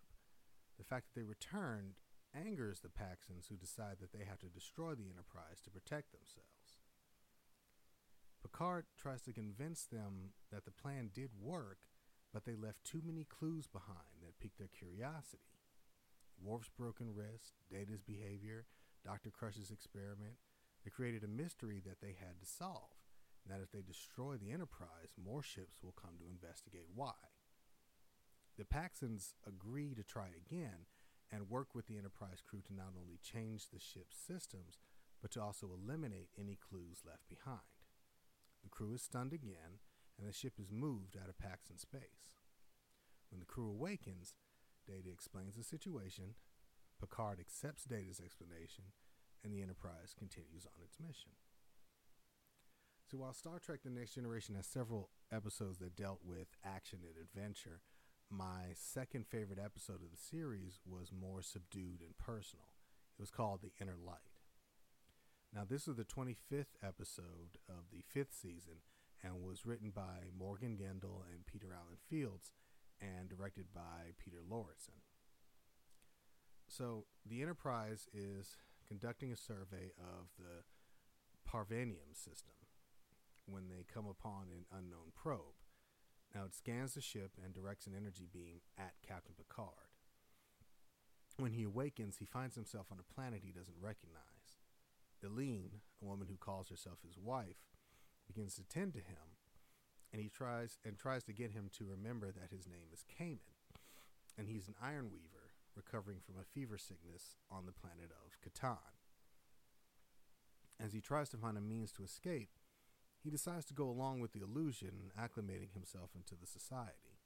The 0.78 0.84
fact 0.84 1.06
that 1.06 1.20
they 1.20 1.24
returned 1.24 1.94
angers 2.34 2.80
the 2.80 2.88
Paxans, 2.88 3.48
who 3.48 3.56
decide 3.56 3.96
that 4.00 4.12
they 4.12 4.24
have 4.24 4.40
to 4.40 4.46
destroy 4.46 4.94
the 4.94 5.10
Enterprise 5.10 5.60
to 5.64 5.70
protect 5.70 6.12
themselves. 6.12 6.80
Picard 8.42 8.86
tries 8.96 9.22
to 9.22 9.32
convince 9.32 9.84
them 9.84 10.32
that 10.50 10.64
the 10.64 10.72
plan 10.72 11.10
did 11.14 11.30
work, 11.40 11.78
but 12.32 12.44
they 12.44 12.56
left 12.56 12.84
too 12.84 13.02
many 13.04 13.24
clues 13.24 13.66
behind 13.66 14.22
that 14.22 14.40
piqued 14.40 14.58
their 14.58 14.68
curiosity. 14.68 15.60
Worf's 16.42 16.70
broken 16.76 17.14
wrist, 17.14 17.54
Data's 17.70 18.02
behavior, 18.02 18.66
Dr. 19.04 19.30
Crush's 19.30 19.70
experiment, 19.70 20.36
they 20.84 20.90
created 20.90 21.24
a 21.24 21.28
mystery 21.28 21.80
that 21.84 22.00
they 22.00 22.16
had 22.18 22.40
to 22.40 22.46
solve, 22.46 22.98
and 23.44 23.52
that 23.52 23.62
if 23.62 23.70
they 23.70 23.82
destroy 23.82 24.36
the 24.36 24.52
Enterprise, 24.52 25.14
more 25.16 25.42
ships 25.42 25.82
will 25.82 25.94
come 25.94 26.18
to 26.18 26.30
investigate 26.30 26.88
why. 26.94 27.14
The 28.58 28.64
Paxans 28.64 29.34
agree 29.46 29.94
to 29.94 30.02
try 30.02 30.28
again 30.28 30.86
and 31.30 31.48
work 31.48 31.74
with 31.74 31.86
the 31.86 31.96
Enterprise 31.96 32.42
crew 32.46 32.60
to 32.66 32.74
not 32.74 32.92
only 33.00 33.18
change 33.22 33.68
the 33.68 33.80
ship's 33.80 34.16
systems, 34.16 34.78
but 35.20 35.30
to 35.32 35.40
also 35.40 35.70
eliminate 35.72 36.28
any 36.38 36.56
clues 36.56 37.02
left 37.06 37.28
behind. 37.28 37.60
The 38.62 38.68
crew 38.68 38.92
is 38.92 39.02
stunned 39.02 39.32
again, 39.32 39.80
and 40.18 40.28
the 40.28 40.32
ship 40.32 40.54
is 40.60 40.70
moved 40.70 41.16
out 41.16 41.30
of 41.30 41.38
Paxan 41.38 41.80
space. 41.80 42.42
When 43.30 43.40
the 43.40 43.46
crew 43.46 43.68
awakens, 43.68 44.34
Data 44.86 45.08
explains 45.10 45.56
the 45.56 45.64
situation, 45.64 46.34
Picard 47.00 47.40
accepts 47.40 47.84
Data's 47.84 48.20
explanation, 48.20 48.92
and 49.44 49.52
the 49.52 49.62
Enterprise 49.62 50.14
continues 50.16 50.66
on 50.66 50.82
its 50.82 50.98
mission. 51.00 51.32
So 53.10 53.18
while 53.18 53.34
Star 53.34 53.58
Trek 53.58 53.80
The 53.84 53.90
Next 53.90 54.14
Generation 54.14 54.54
has 54.54 54.66
several 54.66 55.10
episodes 55.30 55.78
that 55.78 55.96
dealt 55.96 56.20
with 56.24 56.48
action 56.64 57.00
and 57.02 57.16
adventure, 57.20 57.82
my 58.30 58.72
second 58.74 59.26
favorite 59.26 59.58
episode 59.62 60.02
of 60.02 60.10
the 60.10 60.16
series 60.16 60.80
was 60.86 61.12
more 61.12 61.42
subdued 61.42 62.00
and 62.00 62.16
personal. 62.16 62.64
It 63.18 63.20
was 63.20 63.30
called 63.30 63.60
The 63.60 63.72
Inner 63.80 63.98
Light. 64.02 64.16
Now, 65.54 65.64
this 65.68 65.86
is 65.86 65.96
the 65.96 66.04
25th 66.04 66.80
episode 66.82 67.58
of 67.68 67.90
the 67.92 68.02
fifth 68.08 68.32
season 68.32 68.80
and 69.22 69.42
was 69.42 69.66
written 69.66 69.90
by 69.94 70.30
Morgan 70.36 70.78
Gendel 70.78 71.20
and 71.30 71.44
Peter 71.44 71.68
Allen 71.74 71.98
Fields 72.08 72.52
and 73.00 73.28
directed 73.28 73.66
by 73.74 74.14
Peter 74.16 74.38
Lauritson. 74.48 75.02
So, 76.66 77.04
the 77.26 77.42
Enterprise 77.42 78.08
is 78.14 78.56
conducting 78.92 79.32
a 79.32 79.36
survey 79.36 79.88
of 79.96 80.28
the 80.36 80.68
Parvenium 81.48 82.12
system 82.12 82.52
when 83.46 83.70
they 83.70 83.86
come 83.88 84.04
upon 84.04 84.48
an 84.52 84.66
unknown 84.70 85.16
probe. 85.16 85.56
Now 86.34 86.44
it 86.44 86.54
scans 86.54 86.92
the 86.92 87.00
ship 87.00 87.32
and 87.42 87.54
directs 87.54 87.86
an 87.86 87.94
energy 87.96 88.28
beam 88.30 88.60
at 88.76 88.92
Captain 89.06 89.32
Picard. 89.34 89.96
When 91.38 91.52
he 91.52 91.62
awakens, 91.62 92.18
he 92.18 92.26
finds 92.26 92.54
himself 92.54 92.88
on 92.92 92.98
a 93.00 93.14
planet 93.14 93.40
he 93.42 93.50
doesn't 93.50 93.80
recognize. 93.80 94.60
Eline, 95.24 95.80
a 96.02 96.04
woman 96.04 96.26
who 96.28 96.36
calls 96.36 96.68
herself 96.68 96.98
his 97.02 97.16
wife, 97.16 97.64
begins 98.26 98.56
to 98.56 98.64
tend 98.64 98.92
to 98.92 98.98
him, 98.98 99.40
and 100.12 100.20
he 100.20 100.28
tries 100.28 100.76
and 100.84 100.98
tries 100.98 101.24
to 101.24 101.32
get 101.32 101.52
him 101.52 101.70
to 101.78 101.86
remember 101.86 102.30
that 102.30 102.50
his 102.50 102.66
name 102.66 102.92
is 102.92 103.06
Kamin, 103.18 103.56
and 104.36 104.48
he's 104.48 104.68
an 104.68 104.74
iron 104.82 105.08
weaver 105.10 105.41
recovering 105.76 106.18
from 106.24 106.36
a 106.40 106.44
fever 106.44 106.78
sickness 106.78 107.36
on 107.50 107.66
the 107.66 107.72
planet 107.72 108.10
of 108.10 108.38
Kataan. 108.40 108.96
As 110.80 110.92
he 110.92 111.00
tries 111.00 111.28
to 111.30 111.36
find 111.36 111.56
a 111.56 111.60
means 111.60 111.92
to 111.92 112.04
escape, 112.04 112.50
he 113.22 113.30
decides 113.30 113.64
to 113.66 113.74
go 113.74 113.88
along 113.88 114.20
with 114.20 114.32
the 114.32 114.42
illusion, 114.42 115.12
acclimating 115.18 115.72
himself 115.72 116.10
into 116.16 116.34
the 116.34 116.46
society. 116.46 117.20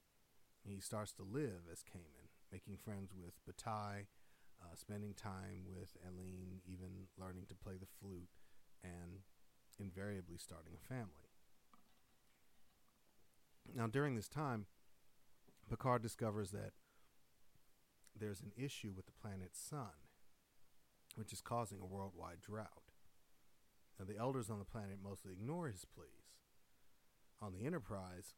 He 0.62 0.80
starts 0.80 1.12
to 1.14 1.22
live 1.22 1.70
as 1.72 1.82
Kamin, 1.82 2.28
making 2.52 2.76
friends 2.76 3.12
with 3.14 3.34
Batai, 3.48 4.06
uh, 4.60 4.74
spending 4.74 5.14
time 5.14 5.64
with 5.68 5.96
Eline, 6.04 6.60
even 6.66 7.08
learning 7.18 7.46
to 7.48 7.54
play 7.54 7.74
the 7.78 7.86
flute, 7.86 8.28
and 8.82 9.20
invariably 9.78 10.36
starting 10.38 10.72
a 10.74 10.86
family. 10.86 11.30
Now, 13.74 13.86
during 13.86 14.16
this 14.16 14.28
time, 14.28 14.66
Picard 15.68 16.02
discovers 16.02 16.50
that 16.50 16.72
there's 18.18 18.40
an 18.40 18.52
issue 18.56 18.92
with 18.94 19.06
the 19.06 19.12
planet's 19.12 19.60
sun, 19.60 19.96
which 21.14 21.32
is 21.32 21.40
causing 21.40 21.80
a 21.80 21.86
worldwide 21.86 22.40
drought. 22.40 22.92
Now, 23.98 24.04
the 24.04 24.18
elders 24.18 24.50
on 24.50 24.58
the 24.58 24.64
planet 24.64 24.98
mostly 25.02 25.32
ignore 25.32 25.68
his 25.68 25.84
pleas. 25.84 26.36
On 27.40 27.52
the 27.52 27.66
Enterprise, 27.66 28.34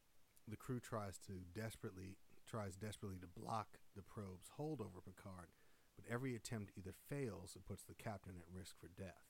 the 0.47 0.57
crew 0.57 0.79
tries 0.79 1.17
to 1.27 1.33
desperately 1.53 2.17
tries 2.47 2.75
desperately 2.75 3.19
to 3.19 3.39
block 3.39 3.77
the 3.95 4.01
probe's 4.01 4.49
hold 4.57 4.81
over 4.81 5.01
Picard, 5.05 5.49
but 5.95 6.11
every 6.11 6.35
attempt 6.35 6.71
either 6.75 6.93
fails 7.07 7.55
or 7.55 7.61
puts 7.61 7.83
the 7.83 7.93
captain 7.93 8.33
at 8.39 8.57
risk 8.57 8.75
for 8.79 8.89
death. 8.97 9.29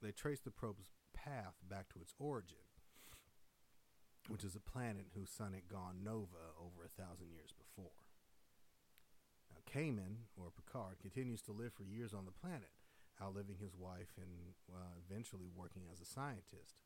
They 0.00 0.12
trace 0.12 0.40
the 0.40 0.50
probe's 0.50 0.88
path 1.12 1.56
back 1.68 1.90
to 1.90 2.00
its 2.00 2.14
origin, 2.18 2.64
which 4.28 4.42
is 4.42 4.56
a 4.56 4.60
planet 4.60 5.08
whose 5.14 5.30
sun 5.30 5.52
had 5.52 5.68
gone 5.68 6.02
nova 6.02 6.56
over 6.58 6.84
a 6.84 7.02
thousand 7.02 7.30
years 7.30 7.52
before. 7.52 8.05
Kamin, 9.72 10.26
or 10.36 10.50
Picard, 10.50 10.98
continues 11.00 11.42
to 11.42 11.52
live 11.52 11.72
for 11.72 11.84
years 11.84 12.14
on 12.14 12.24
the 12.24 12.32
planet, 12.32 12.70
outliving 13.20 13.56
his 13.60 13.74
wife 13.76 14.14
and 14.16 14.54
uh, 14.72 14.94
eventually 15.08 15.48
working 15.54 15.82
as 15.92 16.00
a 16.00 16.04
scientist. 16.04 16.80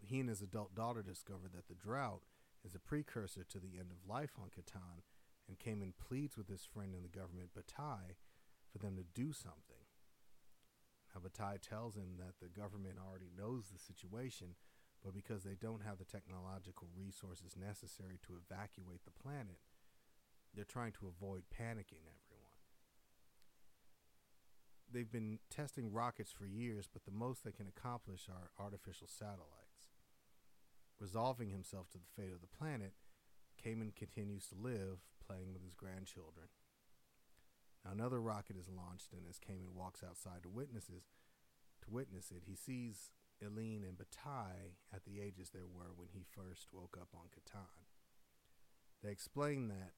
He 0.00 0.20
and 0.20 0.28
his 0.28 0.42
adult 0.42 0.74
daughter 0.74 1.02
discover 1.02 1.48
that 1.54 1.68
the 1.68 1.74
drought 1.74 2.22
is 2.64 2.74
a 2.74 2.80
precursor 2.80 3.44
to 3.44 3.58
the 3.58 3.78
end 3.78 3.90
of 3.90 4.08
life 4.08 4.32
on 4.38 4.50
Kataan, 4.50 5.02
and 5.48 5.58
Kamin 5.58 5.92
pleads 5.98 6.36
with 6.36 6.48
his 6.48 6.64
friend 6.64 6.94
in 6.94 7.02
the 7.02 7.08
government, 7.08 7.50
Batai, 7.54 8.18
for 8.70 8.78
them 8.78 8.96
to 8.96 9.02
do 9.02 9.32
something. 9.32 9.86
Now, 11.14 11.20
Batai 11.20 11.60
tells 11.60 11.96
him 11.96 12.16
that 12.18 12.40
the 12.40 12.48
government 12.48 12.96
already 12.96 13.30
knows 13.36 13.68
the 13.68 13.78
situation, 13.78 14.56
but 15.04 15.14
because 15.14 15.42
they 15.42 15.56
don't 15.60 15.82
have 15.82 15.98
the 15.98 16.04
technological 16.04 16.88
resources 16.96 17.56
necessary 17.56 18.18
to 18.26 18.38
evacuate 18.38 19.04
the 19.04 19.10
planet, 19.10 19.58
they're 20.54 20.64
trying 20.64 20.92
to 20.92 21.08
avoid 21.08 21.44
panicking 21.50 22.04
everyone. 22.04 22.60
They've 24.92 25.10
been 25.10 25.38
testing 25.48 25.92
rockets 25.92 26.30
for 26.30 26.44
years, 26.44 26.88
but 26.92 27.04
the 27.04 27.10
most 27.10 27.44
they 27.44 27.52
can 27.52 27.66
accomplish 27.66 28.28
are 28.28 28.50
artificial 28.62 29.06
satellites. 29.06 29.88
Resolving 31.00 31.48
himself 31.48 31.88
to 31.90 31.98
the 31.98 32.22
fate 32.22 32.32
of 32.32 32.42
the 32.42 32.56
planet, 32.58 32.92
Kamin 33.64 33.94
continues 33.96 34.46
to 34.48 34.54
live, 34.54 34.98
playing 35.26 35.52
with 35.52 35.64
his 35.64 35.74
grandchildren. 35.74 36.48
Now 37.84 37.92
another 37.92 38.20
rocket 38.20 38.56
is 38.56 38.68
launched, 38.68 39.12
and 39.12 39.22
as 39.28 39.38
Kamin 39.38 39.74
walks 39.74 40.02
outside 40.02 40.42
to 40.42 40.48
witnesses 40.48 41.04
to 41.82 41.90
witness 41.90 42.30
it, 42.30 42.42
he 42.46 42.54
sees 42.54 43.10
Eline 43.40 43.84
and 43.84 43.98
Batai 43.98 44.76
at 44.94 45.04
the 45.04 45.20
ages 45.20 45.50
they 45.50 45.64
were 45.64 45.90
when 45.96 46.08
he 46.12 46.22
first 46.22 46.68
woke 46.72 46.96
up 47.00 47.08
on 47.14 47.26
Kataan. 47.26 47.86
They 49.02 49.10
explain 49.10 49.68
that, 49.68 49.92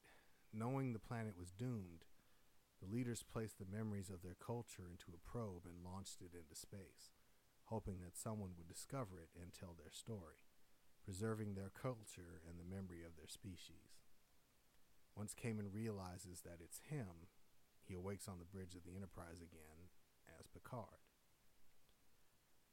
knowing 0.54 0.92
the 0.92 0.98
planet 1.02 1.34
was 1.38 1.50
doomed, 1.50 2.06
the 2.80 2.90
leaders 2.90 3.24
placed 3.24 3.58
the 3.58 3.66
memories 3.70 4.10
of 4.10 4.22
their 4.22 4.36
culture 4.38 4.86
into 4.88 5.10
a 5.14 5.28
probe 5.28 5.66
and 5.66 5.84
launched 5.84 6.20
it 6.20 6.36
into 6.36 6.54
space, 6.54 7.10
hoping 7.66 8.00
that 8.02 8.16
someone 8.16 8.50
would 8.56 8.68
discover 8.68 9.18
it 9.18 9.30
and 9.40 9.52
tell 9.52 9.74
their 9.76 9.90
story, 9.92 10.46
preserving 11.04 11.54
their 11.54 11.70
culture 11.70 12.40
and 12.48 12.58
the 12.58 12.74
memory 12.74 13.02
of 13.02 13.16
their 13.16 13.28
species. 13.28 13.98
Once 15.16 15.34
Kamin 15.34 15.72
realizes 15.72 16.42
that 16.42 16.58
it's 16.62 16.80
him, 16.90 17.30
he 17.82 17.94
awakes 17.94 18.28
on 18.28 18.38
the 18.38 18.44
bridge 18.44 18.74
of 18.74 18.84
the 18.84 18.96
Enterprise 18.96 19.38
again 19.38 19.90
as 20.38 20.46
Picard. 20.46 21.04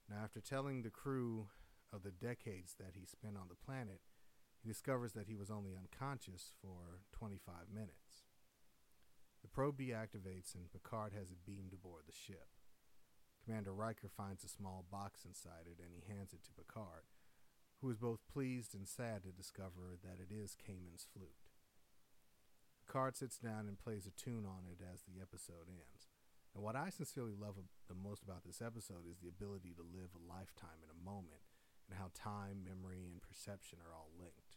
Now, 0.09 0.17
after 0.23 0.41
telling 0.41 0.81
the 0.81 0.89
crew 0.89 1.47
of 1.93 2.03
the 2.03 2.11
decades 2.11 2.75
that 2.79 2.95
he 2.95 3.05
spent 3.05 3.37
on 3.37 3.47
the 3.47 3.55
planet, 3.55 4.01
he 4.61 4.69
discovers 4.69 5.13
that 5.13 5.27
he 5.27 5.35
was 5.35 5.49
only 5.49 5.71
unconscious 5.75 6.53
for 6.61 7.01
25 7.11 7.73
minutes. 7.73 8.29
The 9.41 9.47
probe 9.47 9.79
deactivates 9.79 10.53
and 10.53 10.71
Picard 10.71 11.13
has 11.17 11.31
it 11.31 11.45
beamed 11.45 11.73
aboard 11.73 12.03
the 12.05 12.13
ship. 12.13 12.47
Commander 13.43 13.73
Riker 13.73 14.07
finds 14.07 14.43
a 14.43 14.49
small 14.49 14.85
box 14.91 15.25
inside 15.25 15.65
it 15.65 15.81
and 15.81 15.89
he 15.89 16.05
hands 16.13 16.31
it 16.31 16.43
to 16.45 16.53
Picard, 16.53 17.09
who 17.81 17.89
is 17.89 17.97
both 17.97 18.19
pleased 18.31 18.75
and 18.75 18.87
sad 18.87 19.23
to 19.23 19.31
discover 19.33 19.97
that 20.03 20.21
it 20.21 20.29
is 20.31 20.55
Kamin's 20.55 21.07
flute. 21.11 21.41
Picard 22.85 23.15
sits 23.17 23.37
down 23.37 23.65
and 23.67 23.79
plays 23.79 24.05
a 24.05 24.13
tune 24.13 24.45
on 24.45 24.69
it 24.69 24.83
as 24.85 25.01
the 25.01 25.21
episode 25.21 25.69
ends. 25.69 26.05
And 26.53 26.61
what 26.61 26.75
I 26.75 26.89
sincerely 26.89 27.33
love 27.33 27.55
the 27.87 27.95
most 27.95 28.21
about 28.21 28.43
this 28.45 28.61
episode 28.61 29.09
is 29.09 29.17
the 29.17 29.29
ability 29.31 29.73
to 29.73 29.81
live 29.81 30.13
a 30.13 30.27
lifetime 30.27 30.83
in 30.83 30.91
a 30.91 31.05
moment 31.05 31.47
and 31.89 31.97
how 31.97 32.11
time, 32.13 32.63
memory, 32.63 33.07
and 33.09 33.21
perception 33.21 33.79
are 33.79 33.95
all 33.95 34.11
linked. 34.19 34.50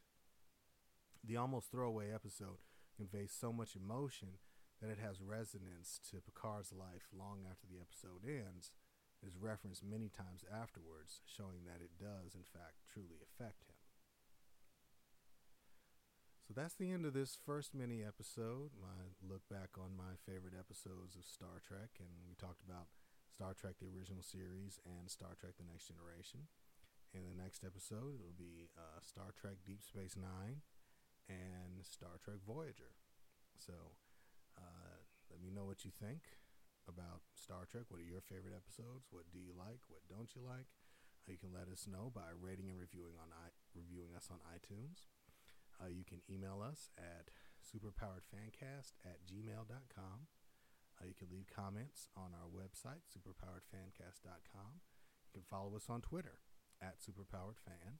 The 1.25 1.37
almost 1.39 1.71
throwaway 1.71 2.13
episode 2.13 2.61
conveys 2.97 3.33
so 3.33 3.49
much 3.51 3.73
emotion 3.75 4.37
that 4.83 4.93
it 4.93 5.01
has 5.01 5.25
resonance 5.25 5.97
to 6.11 6.21
Picard's 6.21 6.69
life 6.69 7.09
long 7.17 7.49
after 7.49 7.65
the 7.65 7.81
episode 7.81 8.29
ends, 8.29 8.73
is 9.25 9.41
referenced 9.41 9.81
many 9.81 10.13
times 10.13 10.45
afterwards, 10.45 11.25
showing 11.25 11.65
that 11.65 11.81
it 11.81 11.97
does, 11.97 12.37
in 12.37 12.45
fact, 12.45 12.85
truly 12.85 13.25
affect 13.25 13.65
him. 13.65 13.81
So 16.45 16.53
that's 16.53 16.77
the 16.77 16.93
end 16.93 17.09
of 17.09 17.17
this 17.17 17.41
first 17.41 17.73
mini 17.73 18.05
episode. 18.05 18.77
My 18.77 19.17
look 19.25 19.49
back 19.49 19.81
on 19.81 19.97
my 19.97 20.21
favorite 20.29 20.53
episodes 20.53 21.17
of 21.17 21.25
Star 21.25 21.65
Trek, 21.65 21.97
and 21.97 22.29
we 22.29 22.37
talked 22.37 22.61
about 22.61 22.93
Star 23.33 23.57
Trek: 23.57 23.81
The 23.81 23.89
Original 23.89 24.21
Series 24.21 24.77
and 24.85 25.09
Star 25.09 25.33
Trek: 25.41 25.57
The 25.57 25.65
Next 25.65 25.89
Generation. 25.89 26.53
In 27.17 27.25
the 27.25 27.33
next 27.33 27.65
episode, 27.65 28.21
it'll 28.21 28.37
be 28.37 28.69
uh, 28.77 29.01
Star 29.01 29.33
Trek: 29.33 29.65
Deep 29.65 29.81
Space 29.81 30.21
Nine 30.21 30.61
and 31.29 31.85
Star 31.85 32.21
Trek: 32.23 32.43
Voyager. 32.47 32.97
So, 33.59 33.97
uh, 34.59 34.99
let 35.31 35.41
me 35.41 35.51
know 35.51 35.65
what 35.65 35.85
you 35.85 35.91
think 35.91 36.37
about 36.89 37.25
Star 37.35 37.65
Trek. 37.65 37.89
What 37.89 38.01
are 38.01 38.07
your 38.07 38.21
favorite 38.21 38.55
episodes? 38.57 39.09
What 39.11 39.31
do 39.33 39.39
you 39.41 39.57
like? 39.57 39.81
What 39.89 40.05
don't 40.09 40.31
you 40.37 40.45
like? 40.45 40.69
Uh, 41.25 41.33
you 41.33 41.41
can 41.41 41.53
let 41.53 41.73
us 41.73 41.89
know 41.89 42.13
by 42.13 42.37
rating 42.37 42.69
and 42.69 42.79
reviewing 42.79 43.17
on 43.17 43.33
I- 43.33 43.57
reviewing 43.73 44.13
us 44.13 44.29
on 44.29 44.45
iTunes. 44.45 45.09
Uh, 45.81 45.89
you 45.89 46.05
can 46.05 46.21
email 46.31 46.63
us 46.63 46.91
at 46.99 47.33
superpoweredfancast 47.65 48.95
at 49.05 49.25
gmail.com. 49.27 50.29
Uh, 51.01 51.05
you 51.09 51.15
can 51.15 51.29
leave 51.33 51.51
comments 51.51 52.07
on 52.17 52.31
our 52.37 52.47
website, 52.47 53.03
superpoweredfancast.com. 53.11 54.85
You 55.27 55.33
can 55.33 55.43
follow 55.51 55.75
us 55.75 55.89
on 55.89 56.01
Twitter 56.01 56.39
at 56.81 57.01
superpoweredfan. 57.01 57.99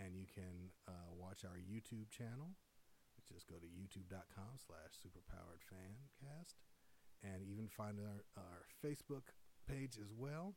And 0.00 0.16
you 0.16 0.26
can 0.26 0.72
uh, 0.88 1.12
watch 1.14 1.44
our 1.44 1.58
YouTube 1.58 2.10
channel. 2.10 2.54
Just 3.28 3.46
go 3.48 3.56
to 3.56 3.66
youtube.com 3.66 4.58
slash 4.58 4.98
superpoweredfancast. 4.98 6.54
And 7.22 7.42
even 7.42 7.68
find 7.68 7.98
our, 8.00 8.24
our 8.36 8.66
Facebook 8.84 9.30
page 9.68 9.96
as 10.02 10.12
well, 10.16 10.54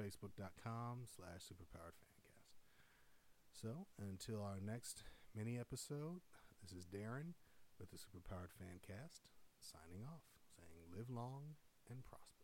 facebook.com 0.00 1.04
slash 1.06 1.48
superpoweredfancast. 1.48 2.60
So 3.52 3.86
until 3.98 4.42
our 4.42 4.60
next 4.60 5.04
mini 5.36 5.58
episode. 5.58 6.24
This 6.62 6.72
is 6.72 6.86
Darren 6.86 7.36
with 7.78 7.90
the 7.90 7.98
Superpowered 7.98 8.56
Fancast 8.56 9.28
signing 9.60 10.02
off, 10.02 10.24
saying 10.56 10.96
live 10.96 11.10
long 11.10 11.56
and 11.90 12.02
prosper. 12.02 12.35